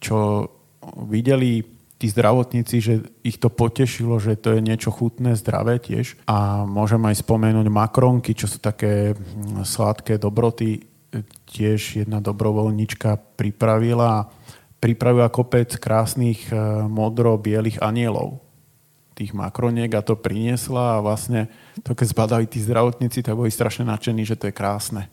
[0.00, 0.48] čo
[1.04, 1.60] videli
[2.00, 6.16] tí zdravotníci, že ich to potešilo, že to je niečo chutné, zdravé tiež.
[6.24, 10.88] A môžem aj spomenúť makronky, čo sú také mm, sladké dobroty,
[11.44, 14.32] tiež jedna dobrovoľnička pripravila
[14.82, 16.58] pripravila kopec krásnych e,
[16.90, 18.41] modro-bielých anielov
[19.22, 21.46] tých makroniek a to priniesla a vlastne
[21.86, 25.06] to, keď zbadali tí zdravotníci, tak boli strašne nadšení, že to je krásne.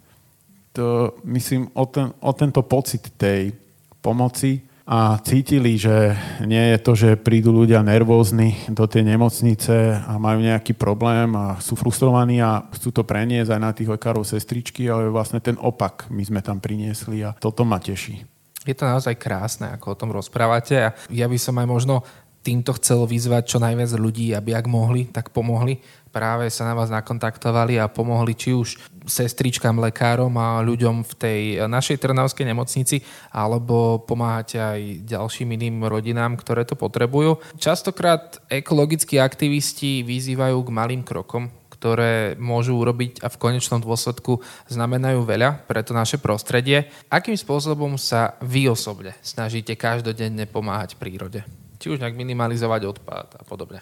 [0.73, 3.53] To, myslím, o, ten, o tento pocit tej
[4.01, 6.17] pomoci a cítili, že
[6.49, 11.61] nie je to, že prídu ľudia nervózni do tej nemocnice a majú nejaký problém a
[11.61, 16.09] sú frustrovaní a chcú to preniesť aj na tých lekárov, sestričky, ale vlastne ten opak
[16.09, 18.25] my sme tam priniesli a toto ma teší.
[18.65, 22.01] Je to naozaj krásne, ako o tom rozprávate a ja by som aj možno
[22.39, 25.79] týmto chcel vyzvať čo najviac ľudí, aby ak mohli, tak pomohli.
[26.09, 31.41] Práve sa na vás nakontaktovali a pomohli či už sestričkám, lekárom a ľuďom v tej
[31.69, 37.37] našej Trnavskej nemocnici, alebo pomáhate aj ďalším iným rodinám, ktoré to potrebujú.
[37.61, 45.23] Častokrát ekologickí aktivisti vyzývajú k malým krokom, ktoré môžu urobiť a v konečnom dôsledku znamenajú
[45.23, 46.89] veľa pre to naše prostredie.
[47.07, 51.45] Akým spôsobom sa vy osobne snažíte každodenne pomáhať prírode?
[51.79, 53.79] Či už nejak minimalizovať odpad a podobne.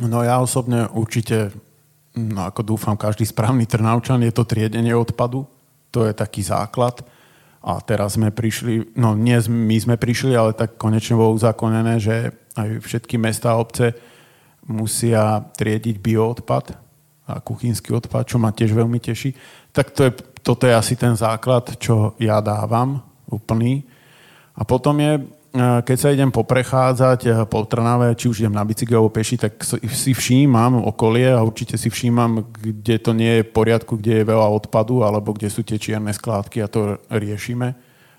[0.00, 1.52] No ja osobne určite,
[2.16, 5.44] no ako dúfam, každý správny Trnavčan je to triedenie odpadu.
[5.92, 7.04] To je taký základ.
[7.66, 12.30] A teraz sme prišli, no nie my sme prišli, ale tak konečne bolo uzákonené, že
[12.56, 13.96] aj všetky mesta a obce
[14.66, 16.64] musia triediť bioodpad
[17.26, 19.34] a kuchynský odpad, čo ma tiež veľmi teší.
[19.74, 20.10] Tak to je,
[20.46, 23.82] toto je asi ten základ, čo ja dávam úplný.
[24.54, 29.00] A potom je keď sa idem poprechádzať eh, po Trnave, či už idem na bicykel
[29.00, 33.54] alebo peši, tak si všímam okolie a určite si všímam, kde to nie je v
[33.56, 37.72] poriadku, kde je veľa odpadu alebo kde sú tie čierne skládky a to riešime.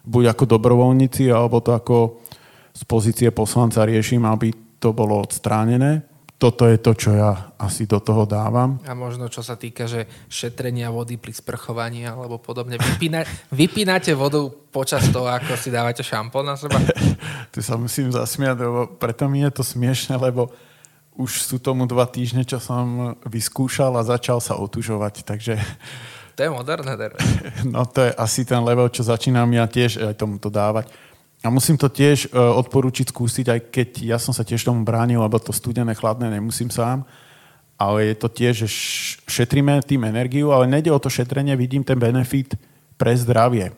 [0.08, 2.24] Buď ako dobrovoľníci, alebo to ako
[2.72, 7.98] z pozície poslanca riešim, aby to bolo odstránené toto je to, čo ja asi do
[7.98, 8.78] toho dávam.
[8.86, 12.78] A možno čo sa týka, že šetrenia vody pri sprchovaní alebo podobne.
[12.78, 16.78] Vypína, vypínate vodu počas toho, ako si dávate šampón na seba?
[17.54, 20.54] tu sa musím zasmiať, lebo preto mi je to smiešne, lebo
[21.18, 25.58] už sú tomu dva týždne, čo som vyskúšal a začal sa otužovať, takže...
[26.38, 26.94] To je moderné,
[27.74, 30.94] No to je asi ten level, čo začínam ja tiež aj tomuto dávať.
[31.46, 35.22] A musím to tiež uh, odporúčiť skúsiť, aj keď ja som sa tiež tomu bránil,
[35.22, 37.06] lebo to studené, chladné nemusím sám.
[37.78, 38.70] Ale je to tiež, že
[39.30, 42.58] šetríme tým energiu, ale nejde o to šetrenie, vidím ten benefit
[42.98, 43.70] pre zdravie.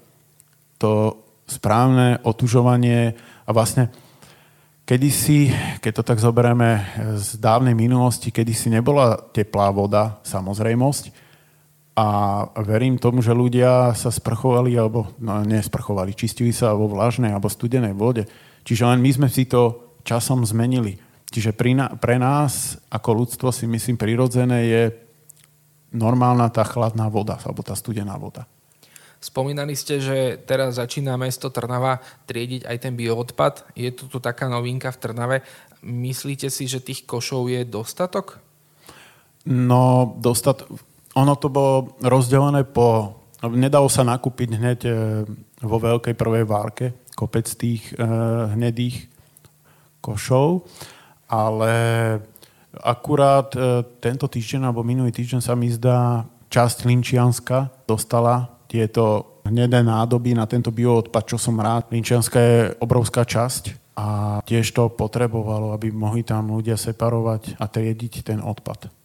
[0.80, 3.92] To správne otužovanie a vlastne
[4.88, 5.52] kedysi,
[5.84, 6.82] keď to tak zoberieme
[7.20, 11.29] z dávnej minulosti, kedysi nebola teplá voda samozrejmosť,
[12.00, 12.06] a
[12.64, 17.92] verím tomu, že ľudia sa sprchovali, alebo no, nesprchovali, čistili sa vo vlažnej alebo studenej
[17.92, 18.24] vode.
[18.64, 20.96] Čiže len my sme si to časom zmenili.
[21.28, 24.84] Čiže pri na, pre nás ako ľudstvo si myslím prirodzené je
[25.92, 28.48] normálna tá chladná voda, alebo tá studená voda.
[29.20, 33.76] Spomínali ste, že teraz začína mesto Trnava triediť aj ten bioodpad.
[33.76, 35.38] Je tu tu taká novinka v Trnave.
[35.84, 38.40] Myslíte si, že tých košov je dostatok?
[39.44, 40.64] No, dostat,
[41.16, 43.18] ono to bolo rozdelené po...
[43.40, 44.92] Nedalo sa nakúpiť hneď e,
[45.64, 48.04] vo veľkej prvej várke kopec tých e,
[48.56, 49.08] hnedých
[50.04, 50.68] košov,
[51.32, 51.74] ale
[52.84, 59.82] akurát e, tento týždeň alebo minulý týždeň sa mi zdá časť Linčianska dostala tieto hnedé
[59.82, 61.90] nádoby na tento bioodpad, čo som rád.
[61.90, 68.14] Linčianska je obrovská časť a tiež to potrebovalo, aby mohli tam ľudia separovať a triediť
[68.24, 68.99] ten odpad.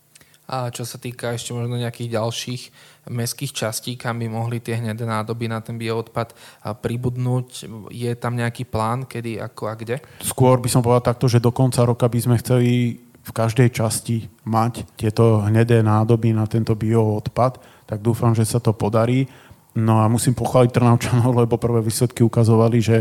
[0.44, 2.62] A čo sa týka ešte možno nejakých ďalších
[3.08, 6.36] mestských častí, kam by mohli tie hnedé nádoby na ten bioodpad
[6.84, 9.96] pribudnúť, je tam nejaký plán, kedy, ako a kde?
[10.20, 14.28] Skôr by som povedal takto, že do konca roka by sme chceli v každej časti
[14.44, 17.56] mať tieto hnedé nádoby na tento bioodpad,
[17.88, 19.24] tak dúfam, že sa to podarí.
[19.72, 22.96] No a musím pochváliť Trnavčanov, lebo prvé výsledky ukazovali, že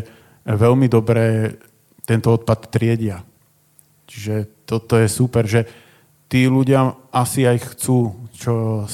[0.47, 1.55] veľmi dobre
[2.07, 3.19] tento odpad triedia.
[4.07, 5.82] Čiže toto je super, že
[6.33, 8.89] tí ľudia asi aj chcú, čo,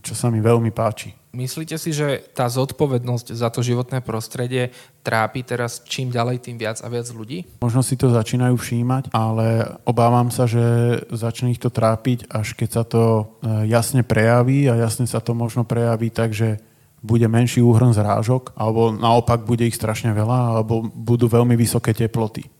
[0.00, 1.12] čo sa mi veľmi páči.
[1.36, 4.72] Myslíte si, že tá zodpovednosť za to životné prostredie
[5.04, 7.44] trápi teraz čím ďalej, tým viac a viac ľudí?
[7.60, 10.64] Možno si to začínajú všímať, ale obávam sa, že
[11.12, 15.36] začne ich to trápiť, až keď sa to e, jasne prejaví a jasne sa to
[15.36, 16.56] možno prejaví tak, že
[17.04, 22.48] bude menší úhrn zrážok, alebo naopak bude ich strašne veľa, alebo budú veľmi vysoké teploty
[22.48, 22.50] e,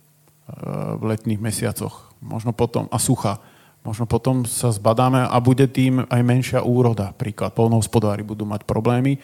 [1.00, 2.12] v letných mesiacoch.
[2.20, 3.40] Možno potom a sucha
[3.88, 7.16] Možno potom sa zbadáme a bude tým aj menšia úroda.
[7.16, 9.16] Príklad, polnohospodári budú mať problémy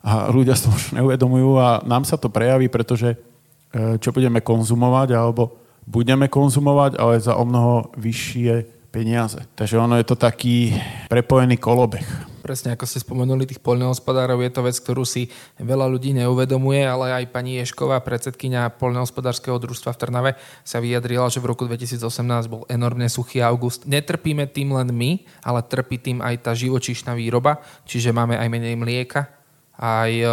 [0.00, 3.16] a ľudia sa už neuvedomujú a nám sa to prejaví, pretože e,
[4.00, 9.44] čo budeme konzumovať, alebo budeme konzumovať, ale za o mnoho vyššie peniaze.
[9.52, 10.72] Takže ono je to taký
[11.12, 12.08] prepojený kolobeh.
[12.48, 15.28] Presne ako ste spomenuli tých poľnohospodárov, je to vec, ktorú si
[15.60, 20.30] veľa ľudí neuvedomuje, ale aj pani Ješková, predsedkynia poľnohospodárskeho družstva v Trnave,
[20.64, 22.00] sa vyjadrila, že v roku 2018
[22.48, 23.84] bol enormne suchý august.
[23.84, 28.80] Netrpíme tým len my, ale trpí tým aj tá živočíšna výroba, čiže máme aj menej
[28.80, 29.37] mlieka,
[29.78, 30.26] aj e,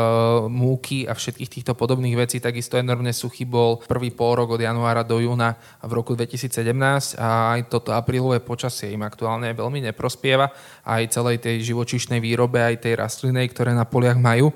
[0.50, 2.42] múky a všetkých týchto podobných vecí.
[2.42, 5.54] Takisto enormne suchý bol prvý rok od januára do júna
[5.86, 10.50] v roku 2017 a aj toto aprílové počasie im aktuálne veľmi neprospieva
[10.82, 14.50] aj celej tej živočíšnej výrobe, aj tej rastlinej, ktoré na poliach majú.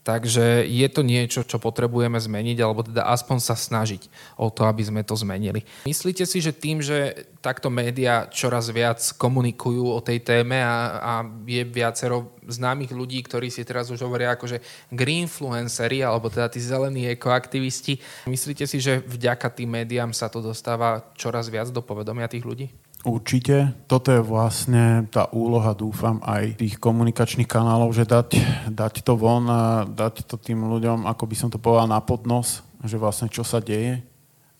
[0.00, 4.08] Takže je to niečo, čo potrebujeme zmeniť, alebo teda aspoň sa snažiť
[4.40, 5.60] o to, aby sme to zmenili.
[5.84, 11.12] Myslíte si, že tým, že takto médiá čoraz viac komunikujú o tej téme a, a
[11.44, 17.04] je viacero známych ľudí, ktorí si teraz už hovoria akože greenfluenceri, alebo teda tí zelení
[17.12, 22.48] ekoaktivisti, myslíte si, že vďaka tým médiám sa to dostáva čoraz viac do povedomia tých
[22.48, 22.72] ľudí?
[23.00, 23.72] Určite.
[23.88, 28.36] Toto je vlastne tá úloha, dúfam, aj tých komunikačných kanálov, že dať,
[28.68, 32.60] dať to von a dať to tým ľuďom, ako by som to povedal, na podnos,
[32.84, 34.04] že vlastne čo sa deje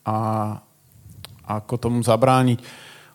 [0.08, 0.16] a
[1.44, 2.64] ako tomu zabrániť.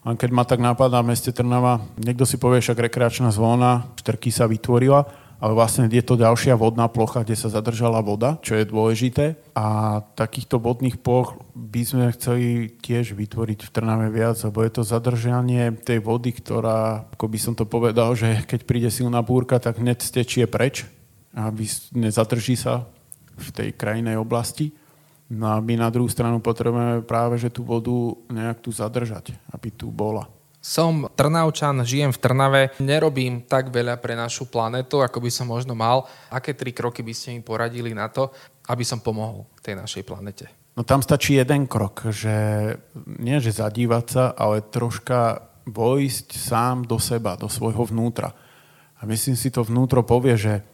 [0.06, 4.30] Len keď ma tak napadá v meste Trnava, niekto si povie, však rekreačná zóna, štrky
[4.30, 5.10] sa vytvorila,
[5.40, 9.36] ale vlastne je to ďalšia vodná plocha, kde sa zadržala voda, čo je dôležité.
[9.54, 14.84] A takýchto vodných ploch by sme chceli tiež vytvoriť v Trnave viac, lebo je to
[14.88, 19.80] zadržanie tej vody, ktorá, ako by som to povedal, že keď príde silná búrka, tak
[19.80, 20.88] hneď stečie preč,
[21.36, 22.88] aby nezadrží sa
[23.36, 24.72] v tej krajinej oblasti.
[25.28, 27.92] No a my na druhú stranu potrebujeme práve, že tú vodu
[28.30, 30.30] nejak tu zadržať, aby tu bola.
[30.66, 35.78] Som Trnavčan, žijem v Trnave, nerobím tak veľa pre našu planetu, ako by som možno
[35.78, 36.10] mal.
[36.34, 38.34] Aké tri kroky by ste mi poradili na to,
[38.66, 40.50] aby som pomohol tej našej planete?
[40.74, 42.34] No tam stačí jeden krok, že
[43.22, 48.34] nie že zadívať sa, ale troška vojsť sám do seba, do svojho vnútra.
[48.98, 50.66] A myslím si, to vnútro povie, že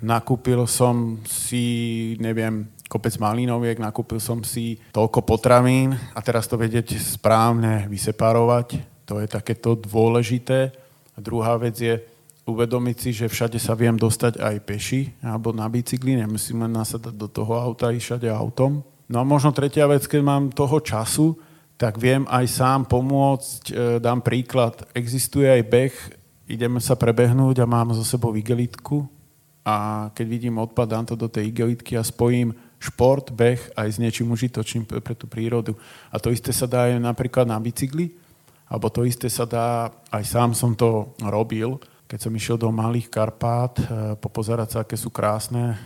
[0.00, 6.96] nakúpil som si, neviem, kopec malinoviek, nakúpil som si toľko potravín a teraz to vedieť
[6.96, 10.72] správne vyseparovať, to je takéto dôležité.
[11.12, 12.00] A druhá vec je
[12.46, 17.14] uvedomiť si, že všade sa viem dostať aj peši alebo na bicykli, nemusím len nasadať
[17.14, 18.82] do toho auta, ísť všade autom.
[19.06, 21.38] No a možno tretia vec, keď mám toho času,
[21.78, 23.62] tak viem aj sám pomôcť.
[23.70, 23.72] E,
[24.02, 25.94] dám príklad, existuje aj beh,
[26.50, 29.06] ideme sa prebehnúť a mám zo sebou igelitku
[29.62, 34.00] a keď vidím odpad, dám to do tej igelitky a spojím šport, beh aj s
[34.02, 35.78] niečím užitočným pre tú prírodu.
[36.10, 38.21] A to isté sa dá aj napríklad na bicykli
[38.72, 41.76] alebo to isté sa dá, aj sám som to robil,
[42.08, 43.84] keď som išiel do Malých Karpát, e,
[44.16, 45.76] popozerať sa, aké sú krásne e,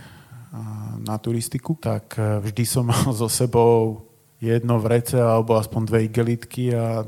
[1.02, 4.06] na turistiku, tak e, vždy som mal so sebou
[4.38, 7.02] jedno vrece alebo aspoň dve igelitky a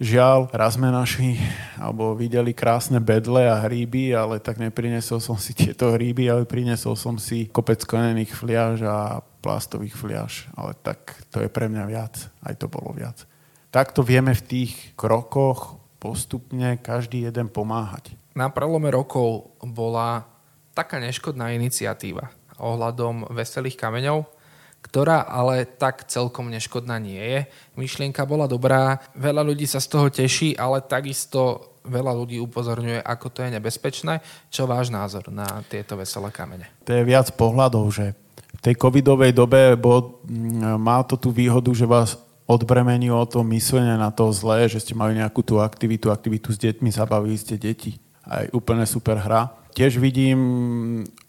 [0.00, 1.36] žiaľ, raz sme našli
[1.76, 6.96] alebo videli krásne bedle a hríby, ale tak neprinesol som si tieto hríby, ale prinesol
[6.96, 12.16] som si kopec konených fliaž a plastových fliaž, ale tak to je pre mňa viac,
[12.40, 13.29] aj to bolo viac
[13.70, 18.14] takto vieme v tých krokoch postupne každý jeden pomáhať.
[18.34, 20.26] Na prelome rokov bola
[20.74, 24.28] taká neškodná iniciatíva ohľadom veselých kameňov,
[24.80, 27.40] ktorá ale tak celkom neškodná nie je.
[27.76, 33.26] Myšlienka bola dobrá, veľa ľudí sa z toho teší, ale takisto veľa ľudí upozorňuje, ako
[33.32, 34.20] to je nebezpečné.
[34.52, 36.68] Čo váš názor na tieto veselé kamene?
[36.84, 38.12] To je viac pohľadov, že
[38.56, 40.20] v tej covidovej dobe bo,
[40.76, 42.20] má to tú výhodu, že vás
[42.50, 46.90] odbremenilo to myslenie na to zlé, že ste mali nejakú tú aktivitu, aktivitu s deťmi,
[46.90, 48.02] zabavili ste deti.
[48.26, 49.54] Aj úplne super hra.
[49.70, 50.38] Tiež vidím,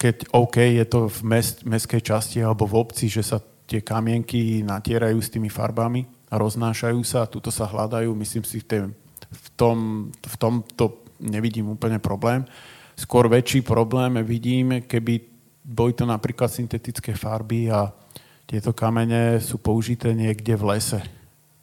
[0.01, 3.38] keď OK, je to v mest, mestskej časti alebo v obci, že sa
[3.69, 8.09] tie kamienky natierajú s tými farbami a roznášajú sa a tuto sa hľadajú.
[8.17, 8.89] Myslím si, v,
[9.30, 12.41] v, tom, v tomto nevidím úplne problém.
[12.97, 15.22] Skôr väčší problém vidím, keby
[15.61, 17.93] boli to napríklad syntetické farby a
[18.51, 20.99] Tieto kamene sú použité niekde v lese.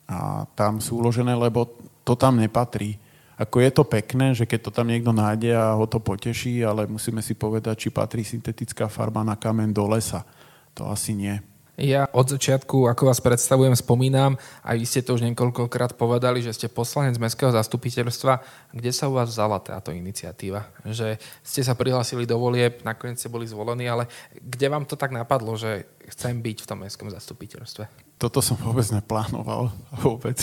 [0.08, 1.68] A tam sú uložené, lebo
[2.00, 2.96] to tam nepatrí.
[3.36, 6.88] Ako je to pekné, že keď to tam niekto nájde a ho to poteší, ale
[6.88, 10.24] musíme si povedať, či patrí syntetická farba na kamen do lesa.
[10.72, 11.36] To asi nie.
[11.78, 14.34] Ja od začiatku, ako vás predstavujem, spomínam,
[14.66, 18.42] a vy ste to už niekoľkokrát povedali, že ste poslanec Mestského zastupiteľstva.
[18.74, 20.66] Kde sa u vás vzala táto iniciatíva?
[20.82, 24.10] Že ste sa prihlásili do volieb, nakoniec ste boli zvolení, ale
[24.42, 27.86] kde vám to tak napadlo, že chcem byť v tom Mestskom zastupiteľstve?
[28.18, 29.70] Toto som vôbec neplánoval.
[30.02, 30.34] Vôbec.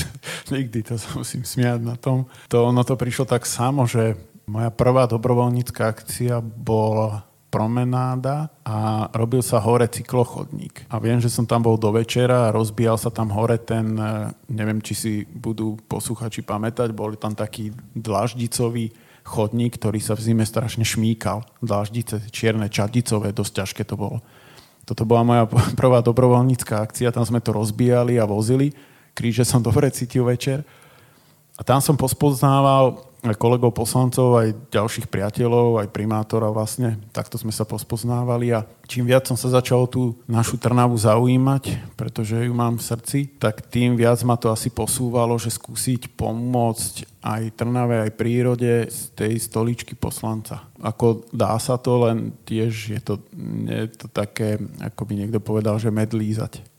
[0.47, 2.31] Nikdy to sa musím smiať na tom.
[2.47, 4.15] To, ono to prišlo tak samo, že
[4.47, 10.91] moja prvá dobrovoľnícka akcia bola promenáda a robil sa hore cyklochodník.
[10.91, 14.27] A viem, že som tam bol do večera a rozbíjal sa tam hore ten, e,
[14.51, 18.91] neviem, či si budú posluchači pamätať, boli tam taký dlaždicový
[19.23, 21.47] chodník, ktorý sa v zime strašne šmíkal.
[21.63, 24.19] Dlaždice, čierne, čadicové, dosť ťažké to bolo.
[24.83, 25.43] Toto bola moja
[25.79, 28.75] prvá dobrovoľnícká akcia, tam sme to rozbíjali a vozili.
[29.15, 30.67] Kríže som dobre cítil večer.
[31.55, 37.01] A tam som pospoznával kolegov poslancov, aj ďalších priateľov, aj primátora vlastne.
[37.09, 42.37] Takto sme sa pospoznávali a čím viac som sa začal tú našu Trnavu zaujímať, pretože
[42.37, 47.57] ju mám v srdci, tak tým viac ma to asi posúvalo, že skúsiť pomôcť aj
[47.57, 50.69] Trnave, aj prírode z tej stoličky poslanca.
[50.77, 53.17] Ako dá sa to, len tiež je to,
[53.65, 56.74] je to také, ako by niekto povedal, že medlízať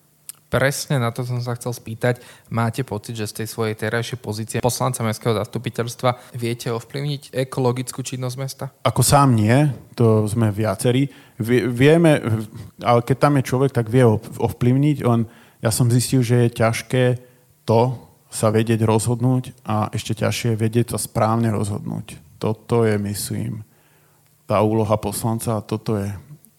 [0.47, 2.23] presne na to som sa chcel spýtať.
[2.49, 8.37] Máte pocit, že z tej svojej terajšej pozície poslanca mestského zastupiteľstva viete ovplyvniť ekologickú činnosť
[8.39, 8.65] mesta?
[8.87, 9.69] Ako sám nie,
[9.99, 11.11] to sme viacerí.
[11.43, 12.23] Vieme,
[12.81, 14.07] ale keď tam je človek, tak vie
[14.41, 15.05] ovplyvniť.
[15.05, 15.29] On,
[15.61, 17.05] ja som zistil, že je ťažké
[17.67, 17.99] to
[18.31, 22.21] sa vedieť rozhodnúť a ešte ťažšie je vedieť sa správne rozhodnúť.
[22.39, 23.67] Toto je, myslím,
[24.47, 26.13] tá úloha poslanca a toto je,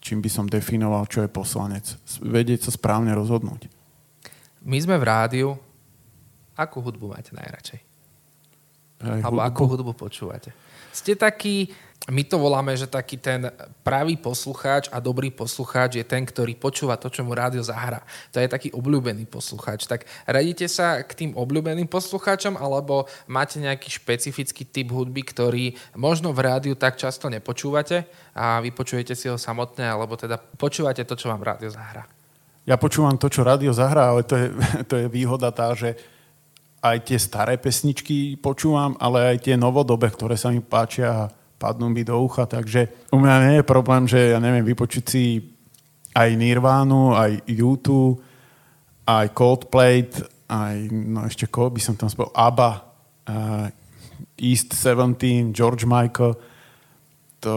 [0.03, 1.85] čím by som definoval, čo je poslanec.
[2.19, 3.76] Vedieť sa správne rozhodnúť.
[4.68, 5.49] My sme v rádiu.
[6.59, 7.80] Akú hudbu máte najradšej?
[8.99, 9.47] Aj Alebo hudbu?
[9.47, 10.51] akú hudbu počúvate?
[10.91, 11.72] Ste taký,
[12.11, 13.47] my to voláme, že taký ten
[13.86, 18.03] pravý poslucháč a dobrý poslucháč je ten, ktorý počúva to, čo mu rádio zahrá.
[18.36, 19.88] To je taký obľúbený poslucháč.
[19.88, 26.36] Tak radíte sa k tým obľúbeným poslucháčom, alebo máte nejaký špecifický typ hudby, ktorý možno
[26.36, 28.03] v rádiu tak často nepočúvate
[28.36, 32.16] a vypočujete si ho samotné, alebo teda počúvate to, čo vám rádio zahrá?
[32.68, 34.47] Ja počúvam to, čo rádio zahrá, ale to je,
[34.89, 35.95] to je výhoda tá, že
[36.84, 41.89] aj tie staré pesničky počúvam, ale aj tie novodobé, ktoré sa mi páčia a padnú
[41.89, 45.41] mi do ucha, takže u mňa nie je problém, že ja neviem, vypočuť si
[46.13, 48.22] aj Nirvánu, aj YouTube,
[49.09, 50.05] aj Coldplay,
[50.45, 52.70] aj, no ešte koho by som tam spol, ABBA,
[53.26, 53.68] uh,
[54.38, 56.38] East 17, George Michael,
[57.41, 57.55] to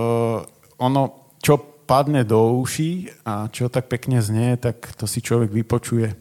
[0.81, 6.15] ono, čo padne do uší a čo tak pekne znie, tak to si človek vypočuje.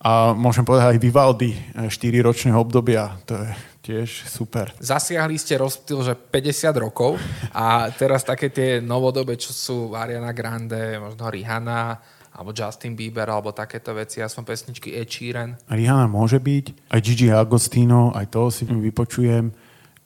[0.00, 3.50] A môžem povedať aj Vivaldi, 4 e, ročného obdobia, to je
[3.84, 4.70] tiež super.
[4.78, 7.18] Zasiahli ste rozptyl, že 50 rokov
[7.50, 11.98] a teraz také tie novodobé, čo sú Ariana Grande, možno Rihanna,
[12.30, 14.22] alebo Justin Bieber, alebo takéto veci.
[14.22, 15.58] Ja som pesničky Ed Sheeran.
[15.66, 19.50] Rihanna môže byť, aj Gigi Agostino, aj to si vypočujem.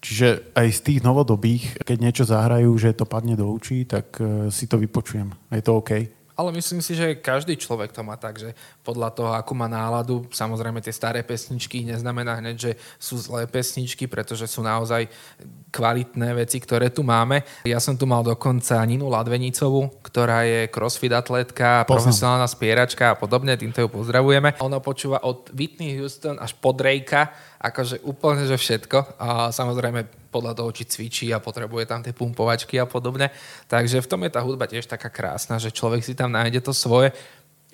[0.04, 4.52] Čiže aj z tých novodobých, keď niečo zahrajú, že to padne do učí, tak uh,
[4.52, 5.32] si to vypočujem.
[5.48, 5.92] Je to OK.
[6.34, 10.26] Ale myslím si, že každý človek to má tak, že podľa toho, akú má náladu,
[10.34, 15.06] samozrejme tie staré pesničky neznamená hneď, že sú zlé pesničky, pretože sú naozaj
[15.70, 17.46] kvalitné veci, ktoré tu máme.
[17.62, 23.54] Ja som tu mal dokonca Ninu Ladvenicovú, ktorá je crossfit atletka, profesionálna spieračka a podobne,
[23.54, 24.58] týmto ju pozdravujeme.
[24.58, 27.30] Ona počúva od Whitney Houston až po Drakea,
[27.64, 29.16] akože úplne, že všetko.
[29.16, 33.32] A samozrejme podľa toho, či cvičí a potrebuje tam tie pumpovačky a podobne.
[33.64, 36.76] Takže v tom je tá hudba tiež taká krásna, že človek si tam nájde to
[36.76, 37.16] svoje.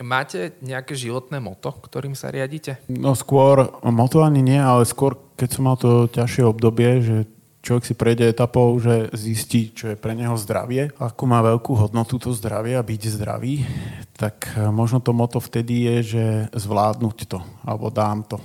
[0.01, 2.80] Máte nejaké životné moto, ktorým sa riadite?
[2.88, 7.16] No skôr, moto ani nie, ale skôr, keď som mal to ťažšie obdobie, že
[7.61, 12.16] človek si prejde etapou, že zistí, čo je pre neho zdravie, ako má veľkú hodnotu
[12.16, 13.68] to zdravie a byť zdravý,
[14.16, 16.24] tak eh, možno to moto vtedy je, že
[16.57, 18.41] zvládnuť to, alebo dám to.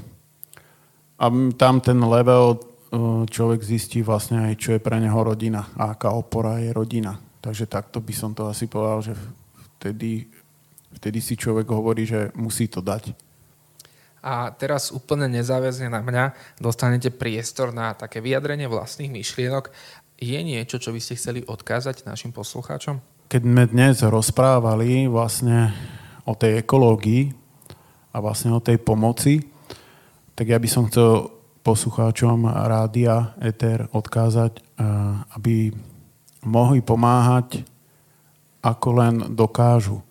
[1.16, 2.59] A tam ten level
[3.28, 7.20] človek zistí vlastne aj, čo je pre neho rodina a aká opora je rodina.
[7.43, 9.13] Takže takto by som to asi povedal, že
[9.78, 10.28] vtedy,
[10.95, 13.11] vtedy si človek hovorí, že musí to dať.
[14.26, 19.70] A teraz úplne nezáväzne na mňa dostanete priestor na také vyjadrenie vlastných myšlienok.
[20.18, 22.97] Je niečo, čo by ste chceli odkázať našim poslucháčom?
[23.30, 25.70] Keď sme dnes rozprávali vlastne
[26.26, 27.30] o tej ekológii
[28.16, 29.45] a vlastne o tej pomoci,
[30.36, 31.31] tak ja by som chcel
[31.65, 34.86] poslucháčom rádia ETER odkázať, eh,
[35.33, 35.73] aby
[36.45, 37.65] mohli pomáhať
[38.61, 40.05] ako len dokážu.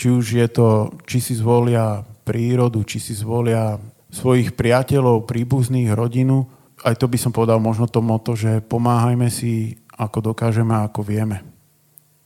[0.00, 3.76] či už je to, či si zvolia prírodu, či si zvolia
[4.08, 6.48] svojich priateľov, príbuzných, rodinu.
[6.80, 11.44] Aj to by som povedal možno to moto, že pomáhajme si, ako dokážeme, ako vieme.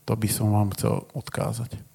[0.06, 1.93] To by som vám chcel odkázať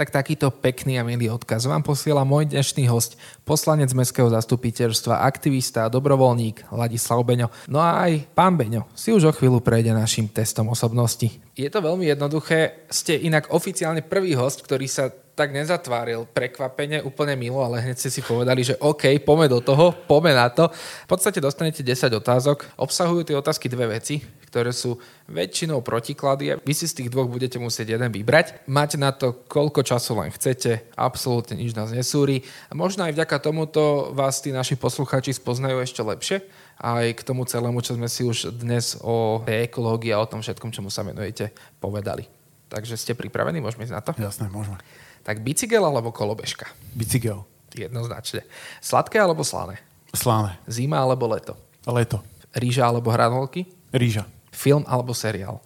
[0.00, 5.84] tak takýto pekný a milý odkaz vám posiela môj dnešný host, poslanec Mestského zastupiteľstva, aktivista
[5.84, 7.52] a dobrovoľník Ladislav Beňo.
[7.68, 11.28] No a aj pán Beňo si už o chvíľu prejde našim testom osobnosti.
[11.52, 17.36] Je to veľmi jednoduché, ste inak oficiálne prvý host, ktorý sa tak nezatváril prekvapene, úplne
[17.36, 20.72] milo, ale hneď ste si povedali, že OK, poďme do toho, poďme na to.
[21.04, 22.72] V podstate dostanete 10 otázok.
[22.80, 24.20] Obsahujú tie otázky dve veci,
[24.50, 24.98] ktoré sú
[25.30, 28.66] väčšinou protiklady a vy si z tých dvoch budete musieť jeden vybrať.
[28.66, 32.42] Máte na to, koľko času len chcete, absolútne nič nás nesúri.
[32.66, 36.42] A možno aj vďaka tomuto vás tí naši posluchači spoznajú ešte lepšie
[36.80, 40.72] aj k tomu celému, čo sme si už dnes o ekológii a o tom všetkom,
[40.72, 42.24] čomu sa venujete, povedali.
[42.72, 43.60] Takže ste pripravení?
[43.60, 44.16] Môžeme ísť na to?
[44.16, 44.80] Jasné, môžeme.
[45.20, 46.72] Tak bicykel alebo kolobežka?
[46.96, 47.44] Bicykel.
[47.76, 48.48] Jednoznačne.
[48.80, 49.78] Sladké alebo slané?
[50.16, 50.56] Slané.
[50.64, 51.54] Zima alebo leto?
[51.84, 52.24] Leto.
[52.56, 53.68] Ríža alebo hranolky?
[53.92, 54.26] Ríža.
[54.50, 55.62] Film alebo seriál?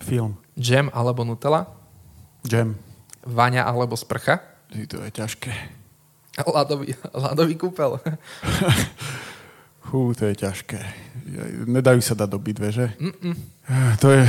[0.00, 0.36] Film.
[0.56, 1.66] Jam alebo Nutella?
[2.44, 2.76] Jam.
[3.24, 4.40] Vaňa alebo sprcha?
[4.70, 5.52] To je ťažké.
[6.54, 8.00] Ladový, ladový kúpel.
[9.90, 10.78] Hú, to je ťažké.
[11.66, 12.94] Nedajú sa dať do bitve, že?
[13.02, 13.34] Mm-mm.
[13.98, 14.22] To je,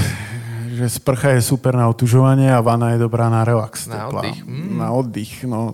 [0.82, 3.86] že sprcha je super na otužovanie a vana je dobrá na relax.
[3.86, 4.26] Na teplá.
[4.26, 4.40] oddych.
[4.42, 4.74] Mm.
[4.82, 5.34] Na oddych.
[5.46, 5.70] No,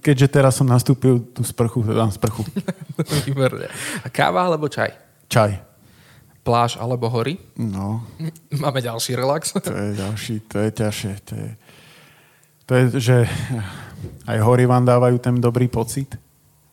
[0.00, 2.48] keďže teraz som nastúpil tú sprchu, dám sprchu.
[3.28, 3.68] Výborne.
[4.00, 4.96] A káva alebo čaj?
[5.28, 5.73] Čaj.
[6.44, 7.40] Pláž alebo hory?
[7.56, 8.04] No.
[8.62, 9.56] Máme ďalší relax.
[9.56, 11.12] To je ďalší, to je ťažšie.
[11.24, 11.48] To je,
[12.68, 13.16] to je, že
[14.28, 16.20] aj hory vám dávajú ten dobrý pocit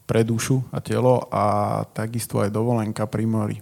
[0.03, 1.43] pre dušu a telo a
[1.87, 3.57] takisto aj dovolenka pri mori.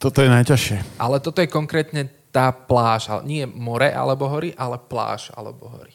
[0.00, 1.00] Toto je najťažšie.
[1.00, 5.92] Ale toto je konkrétne tá pláž, nie more alebo hory, ale pláž alebo hory.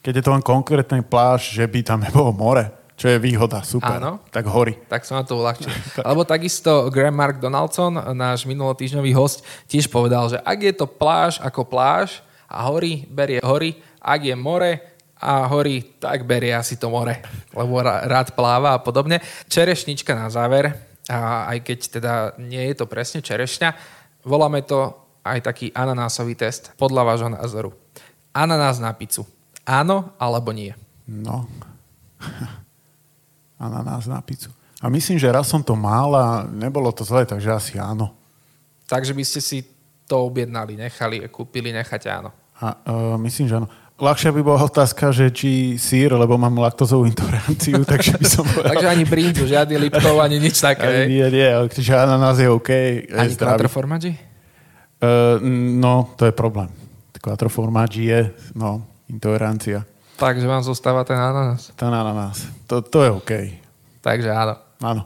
[0.00, 3.96] Keď je to len konkrétny pláž, že by tam nebolo more, čo je výhoda, super.
[3.96, 4.20] Áno.
[4.28, 4.76] Tak hory.
[4.84, 5.72] Tak som na to uľahčil.
[6.04, 9.40] Alebo takisto Graham Mark Donaldson, náš minulotýždňový host,
[9.72, 14.36] tiež povedal, že ak je to pláž ako pláž a hory, berie hory, ak je
[14.36, 14.84] more,
[15.20, 17.12] a horí, tak berie asi to more,
[17.52, 19.20] lebo rád pláva a podobne.
[19.48, 20.72] Čerešnička na záver,
[21.08, 23.76] a aj keď teda nie je to presne čerešňa,
[24.28, 24.92] voláme to
[25.24, 27.70] aj taký ananásový test podľa vášho názoru.
[28.36, 29.24] Ananás na pizzu.
[29.64, 30.72] Áno alebo nie?
[31.08, 31.48] No.
[33.60, 34.48] Ananás na pizzu.
[34.80, 38.16] A myslím, že raz som to mal a nebolo to zlé, takže asi áno.
[38.88, 39.58] Takže by ste si
[40.08, 42.32] to objednali, nechali, kúpili, nechať áno.
[42.56, 43.68] A, uh, myslím, že áno.
[44.00, 48.72] Ľahšia by bola otázka, že či sír, lebo mám laktozovú intoleranciu, takže by som povedal...
[48.72, 51.04] takže ani brinzu, žiadny liptov, ani nič také.
[51.04, 52.70] Ani, nie, nie, že ananás je OK.
[53.12, 54.16] Ani quattro formaggi?
[54.96, 55.36] Uh,
[55.76, 56.72] no, to je problém.
[57.20, 58.20] Quattro formaggi je,
[58.56, 58.80] no,
[59.12, 59.84] intolerancia.
[60.20, 61.72] Takže vám zostáva ten ananás?
[61.72, 62.44] Ten ananás.
[62.68, 63.32] To, to je OK.
[64.04, 64.60] Takže áno.
[64.84, 65.02] Áno.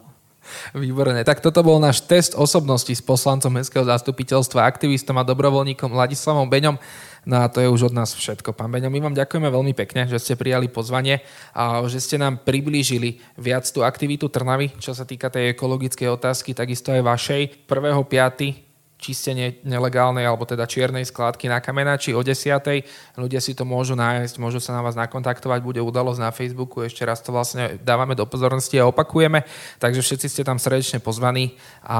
[0.75, 1.23] Výborné.
[1.23, 6.77] Tak toto bol náš test osobnosti s poslancom Mestského zastupiteľstva, aktivistom a dobrovoľníkom Ladislavom Beňom.
[7.25, 8.53] No a to je už od nás všetko.
[8.53, 11.25] Pán Beňo, my vám ďakujeme veľmi pekne, že ste prijali pozvanie
[11.57, 16.53] a že ste nám priblížili viac tú aktivitu Trnavy, čo sa týka tej ekologickej otázky,
[16.53, 17.43] takisto aj vašej.
[17.71, 18.64] 1.5
[19.05, 23.21] čistenie nelegálnej alebo teda čiernej skládky na Kamenači o 10.
[23.21, 27.05] Ľudia si to môžu nájsť, môžu sa na vás nakontaktovať, bude udalosť na Facebooku, ešte
[27.05, 29.45] raz to vlastne dávame do pozornosti a opakujeme,
[29.77, 31.99] takže všetci ste tam srdečne pozvaní a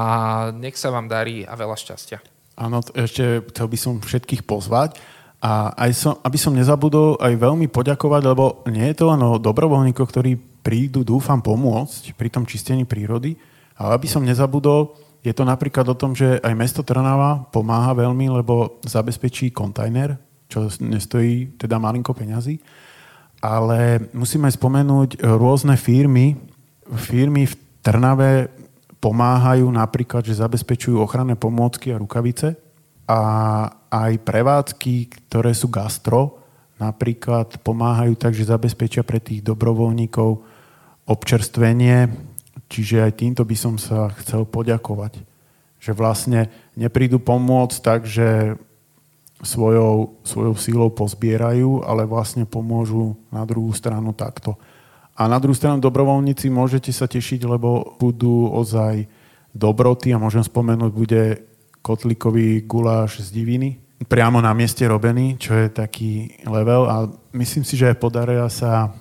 [0.57, 2.17] nech sa vám darí a veľa šťastia.
[2.57, 4.97] Áno, ešte chcel by som všetkých pozvať
[5.45, 9.37] a aj som, aby som nezabudol aj veľmi poďakovať, lebo nie je to len o
[9.37, 13.37] dobrovoľníkoch, ktorí prídu, dúfam, pomôcť pri tom čistení prírody,
[13.77, 18.29] ale aby som nezabudol, je to napríklad o tom, že aj mesto Trnava pomáha veľmi,
[18.29, 22.61] lebo zabezpečí kontajner, čo nestojí teda malinko peňazí,
[23.41, 26.37] ale musíme spomenúť rôzne firmy.
[26.85, 28.53] Firmy v Trnave
[29.01, 32.61] pomáhajú napríklad, že zabezpečujú ochranné pomôcky a rukavice,
[33.05, 33.21] a
[33.89, 36.41] aj prevádzky, ktoré sú gastro,
[36.81, 40.41] napríklad pomáhajú tak, že zabezpečia pre tých dobrovoľníkov
[41.05, 42.09] občerstvenie,
[42.67, 45.21] čiže aj týmto by som sa chcel poďakovať.
[45.81, 46.39] Že vlastne
[46.73, 48.57] neprídu pomôcť tak, že
[49.43, 54.57] svojou, svojou sílou pozbierajú, ale vlastne pomôžu na druhú stranu takto.
[55.15, 59.07] A na druhú stranu dobrovoľníci môžete sa tešiť, lebo budú ozaj
[59.55, 61.23] dobroty a môžem spomenúť, bude
[61.79, 67.79] kotlikový guláš z diviny, priamo na mieste robený, čo je taký level a myslím si,
[67.79, 68.91] že podaria sa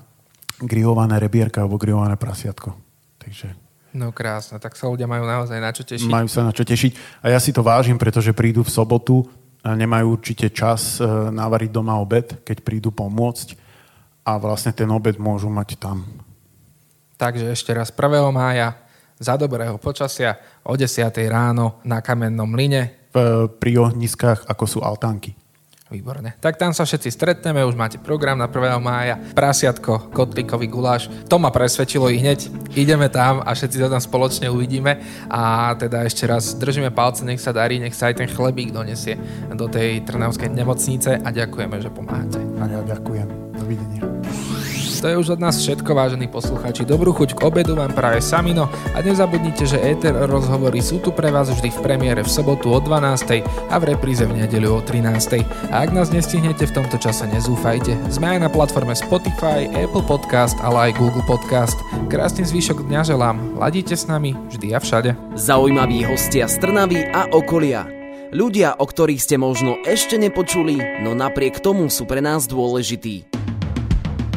[0.62, 2.84] grillované rebierka alebo grillované prasiatko.
[3.25, 3.57] Takže...
[3.95, 6.11] No krásne, tak sa ľudia majú naozaj na čo tešiť.
[6.11, 9.25] Majú sa na čo tešiť a ja si to vážim, pretože prídu v sobotu
[9.64, 13.57] nemajú určite čas e, navariť doma obed, keď prídu pomôcť
[14.27, 16.05] a vlastne ten obed môžu mať tam.
[17.16, 18.29] Takže ešte raz 1.
[18.35, 18.77] mája
[19.16, 21.07] za dobrého počasia o 10.
[21.31, 23.09] ráno na kamennom line.
[23.14, 25.39] V, pri ohniskách, ako sú altánky.
[25.95, 26.34] Výborne.
[26.42, 28.82] Tak tam sa všetci stretneme, už máte program na 1.
[28.82, 29.14] mája.
[29.30, 31.07] Prasiatko, kotlíkový guláš.
[31.30, 32.51] To ma presvedčilo i hneď.
[32.74, 34.99] Ideme tam a všetci sa tam spoločne uvidíme.
[35.30, 39.14] A teda ešte raz držíme palce, nech sa darí, nech sa aj ten chlebík donesie
[39.55, 42.42] do tej Trnavskej nemocnice a ďakujeme, že pomáhate.
[42.59, 43.55] A ja ďakujem.
[43.55, 44.14] Dovidenia.
[45.05, 46.89] To je už od nás všetko, vážení poslucháči.
[46.89, 51.29] Dobrú chuť k obedu vám práve Samino a nezabudnite, že Ether rozhovory sú tu pre
[51.29, 53.45] vás vždy v premiére v sobotu o 12.
[53.45, 55.45] a v repríze v nedeľu o 13.
[55.69, 57.93] A ak nás nestihnete v tomto čase, nezúfajte.
[58.09, 61.77] Sme aj na platforme Spotify, Apple Podcast, ale aj Google Podcast.
[62.09, 63.61] Krásny zvyšok dňa želám.
[63.61, 65.13] Ladíte s nami vždy a všade.
[65.37, 67.85] Zaujímaví hostia z Trnavy a okolia.
[68.33, 73.43] Ľudia, o ktorých ste možno ešte nepočuli, no napriek tomu sú pre nás dôležití.